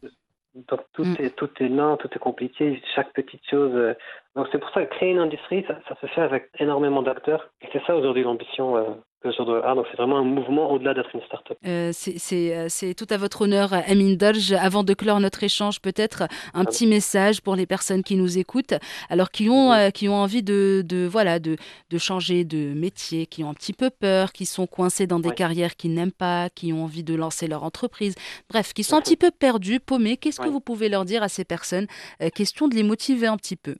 Donc 0.55 0.81
tout, 0.93 1.05
mm. 1.05 1.17
est, 1.19 1.37
tout 1.37 1.51
est 1.61 1.69
lent, 1.69 1.97
tout 1.97 2.09
est 2.15 2.19
compliqué, 2.19 2.81
chaque 2.95 3.13
petite 3.13 3.43
chose. 3.51 3.73
Euh, 3.75 3.95
donc 4.37 4.47
c'est 4.53 4.59
pour 4.59 4.71
ça 4.71 4.85
que 4.85 4.95
créer 4.95 5.11
une 5.11 5.19
industrie, 5.19 5.65
ça, 5.67 5.79
ça 5.89 5.97
se 6.01 6.07
fait 6.07 6.21
avec 6.21 6.49
énormément 6.59 7.03
d'acteurs. 7.03 7.51
Et 7.61 7.69
c'est 7.73 7.83
ça 7.85 7.97
aujourd'hui 7.97 8.23
l'ambition 8.23 8.77
euh, 8.77 8.85
donc 9.25 9.87
c'est 9.91 9.97
vraiment 9.97 10.19
un 10.19 10.25
mouvement 10.25 10.71
au-delà 10.71 10.95
d'être 10.95 11.09
une 11.15 11.23
start-up. 11.23 11.57
Euh, 11.67 11.93
euh, 12.33 12.67
c'est 12.69 12.95
tout 12.95 13.07
à 13.11 13.17
votre 13.17 13.43
honneur, 13.43 13.73
Amin 13.73 14.15
Dolj. 14.15 14.53
Avant 14.53 14.85
de 14.85 14.93
clore 14.93 15.21
notre 15.21 15.43
échange, 15.43 15.81
peut-être 15.81 16.25
un 16.53 16.65
petit 16.65 16.87
message 16.87 17.41
pour 17.41 17.57
les 17.57 17.67
personnes 17.67 18.03
qui 18.03 18.17
nous 18.17 18.39
écoutent, 18.39 18.75
alors 19.09 19.31
qui 19.31 19.49
ont, 19.49 19.73
euh, 19.73 19.91
qui 19.91 20.09
ont 20.09 20.17
envie 20.17 20.43
de, 20.43 20.83
de 20.87 21.07
voilà, 21.07 21.39
de, 21.39 21.57
de, 21.91 21.99
changer 21.99 22.45
de 22.45 22.75
métier, 22.75 23.27
qui 23.27 23.45
ont 23.45 23.51
un 23.51 23.55
petit 23.55 23.73
peu 23.73 23.91
peur, 23.91 24.33
qui 24.33 24.45
sont 24.45 24.67
coincés 24.67 25.07
dans 25.07 25.21
des 25.21 25.33
carrières 25.33 25.77
qu'ils 25.77 25.95
n'aiment 25.95 26.13
pas, 26.13 26.51
qui 26.51 26.73
ont 26.73 26.85
envie 26.85 27.05
de 27.05 27.15
lancer 27.15 27.47
leur 27.47 27.65
entreprise, 27.65 28.15
bref, 28.51 28.73
qui 28.75 28.85
sont 28.85 28.97
un 28.97 29.01
petit 29.01 29.17
peu 29.17 29.31
perdus, 29.31 29.81
paumés. 29.81 30.17
Qu'est-ce 30.17 30.41
que 30.41 30.49
vous 30.49 30.61
pouvez 30.61 30.89
leur 30.89 31.05
dire 31.05 31.23
à 31.23 31.29
ces 31.29 31.45
personnes? 31.45 31.87
Question 32.35 32.69
de 32.69 32.75
les 32.75 32.83
motiver 32.83 33.27
un 33.27 33.37
petit 33.37 33.57
peu 33.57 33.77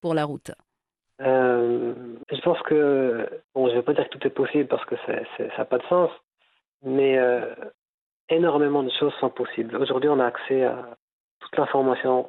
pour 0.00 0.14
la 0.14 0.24
route. 0.24 0.50
Euh, 1.20 1.94
je 2.30 2.40
pense 2.40 2.60
que, 2.62 3.28
bon, 3.54 3.68
je 3.68 3.72
ne 3.72 3.76
vais 3.76 3.82
pas 3.82 3.94
dire 3.94 4.08
que 4.08 4.16
tout 4.16 4.26
est 4.26 4.30
possible 4.30 4.68
parce 4.68 4.84
que 4.84 4.96
ça 5.06 5.44
n'a 5.58 5.64
pas 5.64 5.78
de 5.78 5.84
sens, 5.84 6.10
mais 6.82 7.18
euh, 7.18 7.54
énormément 8.28 8.82
de 8.82 8.90
choses 8.90 9.14
sont 9.20 9.30
possibles. 9.30 9.76
Aujourd'hui, 9.76 10.10
on 10.10 10.20
a 10.20 10.26
accès 10.26 10.64
à 10.64 10.96
toute 11.40 11.56
l'information 11.56 12.28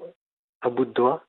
à 0.62 0.70
bout 0.70 0.86
de 0.86 0.94
doigt. 0.94 1.24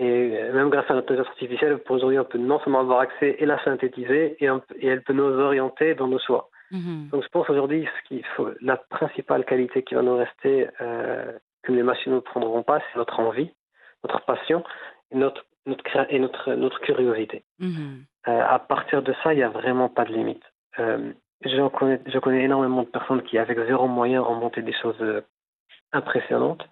Et 0.00 0.30
même 0.52 0.70
grâce 0.70 0.88
à 0.90 0.94
l'intelligence 0.94 1.26
artificielle, 1.26 1.78
pour 1.78 1.96
aujourd'hui, 1.96 2.20
on 2.20 2.24
peut 2.24 2.38
non 2.38 2.60
seulement 2.60 2.80
avoir 2.80 3.00
accès 3.00 3.36
et 3.40 3.46
la 3.46 3.62
synthétiser, 3.64 4.36
et, 4.38 4.48
et 4.78 4.86
elle 4.86 5.02
peut 5.02 5.12
nous 5.12 5.24
orienter 5.24 5.94
dans 5.96 6.06
nos 6.06 6.20
choix. 6.20 6.48
Mm-hmm. 6.70 7.10
Donc 7.10 7.24
je 7.24 7.28
pense 7.28 7.50
aujourd'hui, 7.50 7.84
ce 7.84 8.08
qu'il 8.08 8.24
faut, 8.36 8.50
la 8.60 8.76
principale 8.76 9.44
qualité 9.44 9.82
qui 9.82 9.94
va 9.94 10.02
nous 10.02 10.16
rester, 10.16 10.68
euh, 10.80 11.32
que 11.62 11.72
les 11.72 11.82
machines 11.82 12.14
ne 12.14 12.20
prendront 12.20 12.62
pas, 12.62 12.78
c'est 12.78 12.98
notre 12.98 13.18
envie, 13.18 13.50
notre 14.04 14.24
passion, 14.24 14.62
et 15.10 15.16
notre 15.16 15.44
notre, 15.66 15.84
et 16.10 16.18
notre, 16.18 16.54
notre 16.54 16.80
curiosité. 16.80 17.44
Mhm. 17.58 18.04
Euh, 18.28 18.42
à 18.46 18.58
partir 18.58 19.02
de 19.02 19.14
ça, 19.22 19.32
il 19.32 19.36
n'y 19.36 19.42
a 19.42 19.48
vraiment 19.48 19.88
pas 19.88 20.04
de 20.04 20.12
limite. 20.12 20.42
Euh, 20.78 21.12
je, 21.44 21.68
connais, 21.68 22.00
je 22.06 22.18
connais 22.18 22.44
énormément 22.44 22.82
de 22.82 22.88
personnes 22.88 23.22
qui, 23.22 23.38
avec 23.38 23.58
zéro 23.66 23.86
moyen, 23.86 24.22
ont 24.22 24.34
monté 24.34 24.62
des 24.62 24.72
choses 24.72 25.00
euh, 25.00 25.22
impressionnantes 25.92 26.64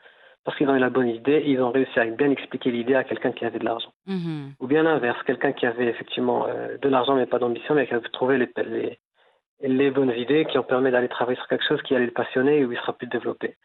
parce 0.44 0.56
qu'ils 0.58 0.68
ont 0.68 0.76
eu 0.76 0.80
la 0.80 0.90
bonne 0.90 1.08
idée 1.08 1.32
et 1.32 1.50
ils 1.50 1.60
ont 1.60 1.72
réussi 1.72 1.98
à 1.98 2.04
bien 2.04 2.30
expliquer 2.30 2.70
l'idée 2.70 2.94
à 2.94 3.02
quelqu'un 3.02 3.32
qui 3.32 3.44
avait 3.44 3.58
de 3.58 3.64
l'argent. 3.64 3.90
Mhm. 4.06 4.52
Ou 4.60 4.66
bien 4.68 4.84
l'inverse, 4.84 5.20
quelqu'un 5.24 5.52
qui 5.52 5.66
avait 5.66 5.86
effectivement 5.86 6.46
de 6.80 6.88
l'argent 6.88 7.16
mais 7.16 7.26
pas 7.26 7.40
d'ambition, 7.40 7.74
mais 7.74 7.88
qui 7.88 7.94
a 7.94 8.00
trouvé 8.12 8.38
les, 8.38 8.48
les, 8.64 8.98
les, 9.60 9.90
bonnes 9.90 10.12
idées 10.12 10.44
qui 10.44 10.56
ont 10.56 10.62
permis 10.62 10.92
d'aller 10.92 11.08
travailler 11.08 11.36
sur 11.36 11.48
quelque 11.48 11.66
chose 11.66 11.82
qui 11.82 11.96
allait 11.96 12.06
le 12.06 12.12
passionner 12.12 12.58
et 12.58 12.64
où 12.64 12.70
il 12.70 12.78
sera 12.78 12.92
plus 12.92 13.08
développé. 13.08 13.56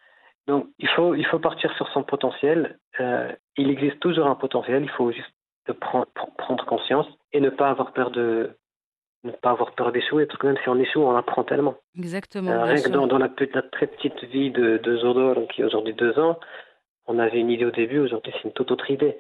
Donc, 0.48 0.68
il 0.80 0.88
faut, 0.90 1.16
il 1.16 1.26
faut 1.26 1.40
partir 1.40 1.74
sur 1.76 1.88
son 1.90 2.04
potentiel. 2.04 2.80
Euh, 3.00 3.32
il 3.58 3.70
existe 3.70 4.00
toujours 4.00 4.28
un 4.28 4.36
potentiel. 4.36 4.84
Il 4.84 4.90
faut 4.90 5.12
juste 5.12 5.34
prendre, 5.80 6.08
prendre 6.38 6.66
conscience 6.66 7.08
et 7.34 7.40
ne 7.40 7.50
pas 7.50 7.70
avoir 7.70 7.94
peur 7.94 8.12
de 8.12 8.52
ne 9.24 9.32
pas 9.32 9.52
avoir 9.52 9.74
peur 9.74 9.92
d'échouer, 9.92 10.26
parce 10.26 10.40
que 10.40 10.48
même 10.48 10.58
si 10.64 10.70
on 10.70 10.80
échoue, 10.80 11.00
on 11.00 11.16
apprend 11.16 11.44
tellement. 11.44 11.76
Exactement. 11.96 12.50
Euh, 12.52 12.76
dans, 12.90 13.06
dans 13.06 13.20
la, 13.20 13.30
très 13.30 13.86
petite 13.86 14.24
vie 14.24 14.50
de, 14.50 14.78
de 14.78 14.98
Zodor, 14.98 15.48
qui 15.50 15.62
a 15.62 15.68
aujourd'hui 15.68 15.94
deux 15.94 16.18
ans, 16.18 16.40
on 17.08 17.20
avait 17.20 17.40
une 17.40 17.50
idée 17.50 17.66
au 17.66 17.72
début, 17.72 18.00
aujourd'hui 18.00 18.32
c'est 18.36 18.48
une 18.48 18.54
toute 18.54 18.72
autre 18.72 18.90
idée. 18.90 19.18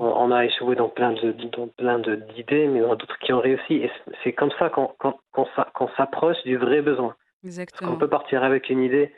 On, 0.00 0.30
a 0.32 0.44
échoué 0.44 0.74
dans 0.74 0.88
plein 0.88 1.12
de 1.12 1.32
dans 1.32 1.68
plein 1.68 1.98
d'idées, 1.98 2.66
mais 2.66 2.80
il 2.80 2.82
y 2.82 2.84
en 2.84 2.92
a 2.92 2.96
d'autres 2.96 3.18
qui 3.20 3.32
ont 3.32 3.40
réussi. 3.40 3.74
Et 3.74 3.90
c'est 4.22 4.32
comme 4.32 4.50
ça 4.58 4.70
qu'on 4.70 5.88
s'approche 5.96 6.42
du 6.44 6.56
vrai 6.56 6.82
besoin. 6.82 7.14
Exactement. 7.44 7.92
On 7.92 7.96
peut 7.96 8.08
partir 8.08 8.42
avec 8.42 8.70
une 8.70 8.82
idée 8.82 9.12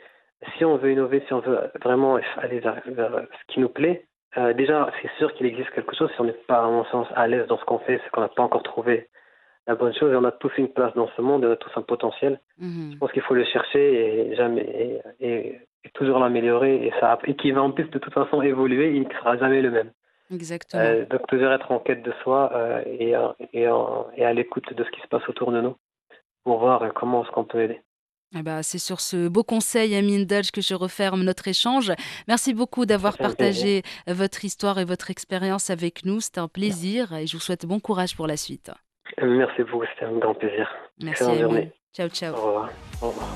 si 0.57 0.65
on 0.65 0.77
veut 0.77 0.91
innover, 0.91 1.23
si 1.27 1.33
on 1.33 1.39
veut 1.39 1.59
vraiment 1.83 2.19
aller 2.37 2.59
vers, 2.59 2.81
ce 2.87 3.53
qui 3.53 3.59
nous 3.59 3.69
plaît, 3.69 4.05
euh, 4.37 4.53
déjà, 4.53 4.89
c'est 5.01 5.11
sûr 5.17 5.33
qu'il 5.33 5.45
existe 5.45 5.69
quelque 5.71 5.95
chose. 5.95 6.09
Si 6.13 6.21
on 6.21 6.25
n'est 6.25 6.33
pas, 6.33 6.63
à 6.63 6.67
mon 6.67 6.83
sens, 6.85 7.07
à 7.15 7.27
l'aise 7.27 7.47
dans 7.47 7.57
ce 7.57 7.65
qu'on 7.65 7.79
fait, 7.79 8.01
c'est 8.03 8.09
qu'on 8.09 8.21
n'a 8.21 8.27
pas 8.27 8.43
encore 8.43 8.63
trouvé 8.63 9.07
la 9.67 9.75
bonne 9.75 9.93
chose. 9.93 10.11
Et 10.11 10.15
on 10.15 10.23
a 10.25 10.31
tous 10.31 10.51
une 10.57 10.67
place 10.67 10.93
dans 10.95 11.09
ce 11.15 11.21
monde, 11.21 11.43
et 11.43 11.47
on 11.47 11.51
a 11.51 11.55
tous 11.55 11.71
un 11.75 11.81
potentiel. 11.81 12.39
Mhm. 12.59 12.91
Je 12.93 12.97
pense 12.97 13.11
qu'il 13.11 13.21
faut 13.21 13.33
le 13.33 13.45
chercher 13.45 14.29
et 14.29 14.35
jamais 14.35 15.01
et, 15.19 15.61
toujours 15.93 16.19
l'améliorer 16.19 16.87
et 16.87 16.91
ça 16.99 17.17
et 17.25 17.35
qui 17.35 17.51
va 17.51 17.61
en 17.61 17.71
plus 17.71 17.85
de 17.85 17.99
toute 17.99 18.13
façon 18.13 18.41
évoluer. 18.41 18.95
Il 18.95 19.07
ne 19.07 19.13
sera 19.13 19.37
jamais 19.37 19.61
le 19.61 19.71
même. 19.71 19.91
Exactement. 20.31 20.81
Euh, 20.81 21.05
donc 21.05 21.27
toujours 21.27 21.51
être 21.51 21.71
en 21.71 21.79
quête 21.79 22.01
de 22.01 22.11
soi 22.23 22.51
euh, 22.55 22.81
et, 22.87 23.13
et, 23.53 23.69
et 24.17 24.25
à 24.25 24.33
l'écoute 24.33 24.73
de 24.73 24.83
ce 24.83 24.89
qui 24.89 24.99
se 25.01 25.07
passe 25.07 25.27
autour 25.29 25.51
de 25.51 25.61
nous 25.61 25.75
pour 26.43 26.59
voir 26.59 26.91
comment 26.95 27.23
est-ce 27.23 27.31
qu'on 27.31 27.43
peut 27.43 27.61
aider. 27.61 27.79
Eh 28.37 28.43
ben, 28.43 28.61
c'est 28.63 28.79
sur 28.79 28.99
ce 28.99 29.27
beau 29.29 29.43
conseil, 29.43 29.95
Amine 29.95 30.25
Dodge, 30.25 30.51
que 30.51 30.61
je 30.61 30.73
referme 30.73 31.23
notre 31.23 31.47
échange. 31.47 31.93
Merci 32.27 32.53
beaucoup 32.53 32.85
d'avoir 32.85 33.17
partagé 33.17 33.83
votre 34.07 34.43
histoire 34.43 34.77
et 34.79 34.85
votre 34.85 35.09
expérience 35.09 35.69
avec 35.69 36.05
nous. 36.05 36.19
C'était 36.19 36.39
un 36.39 36.49
plaisir 36.49 37.13
et 37.13 37.27
je 37.27 37.37
vous 37.37 37.41
souhaite 37.41 37.65
bon 37.65 37.79
courage 37.79 38.15
pour 38.15 38.27
la 38.27 38.35
suite. 38.37 38.71
Merci 39.21 39.63
beaucoup, 39.63 39.85
c'était 39.93 40.05
un 40.05 40.17
grand 40.17 40.33
plaisir. 40.33 40.69
Merci. 41.01 41.23
Ciao, 41.93 42.09
ciao. 42.09 42.33
Au 42.33 42.45
revoir. 42.45 42.69
Au 43.01 43.07
revoir. 43.07 43.35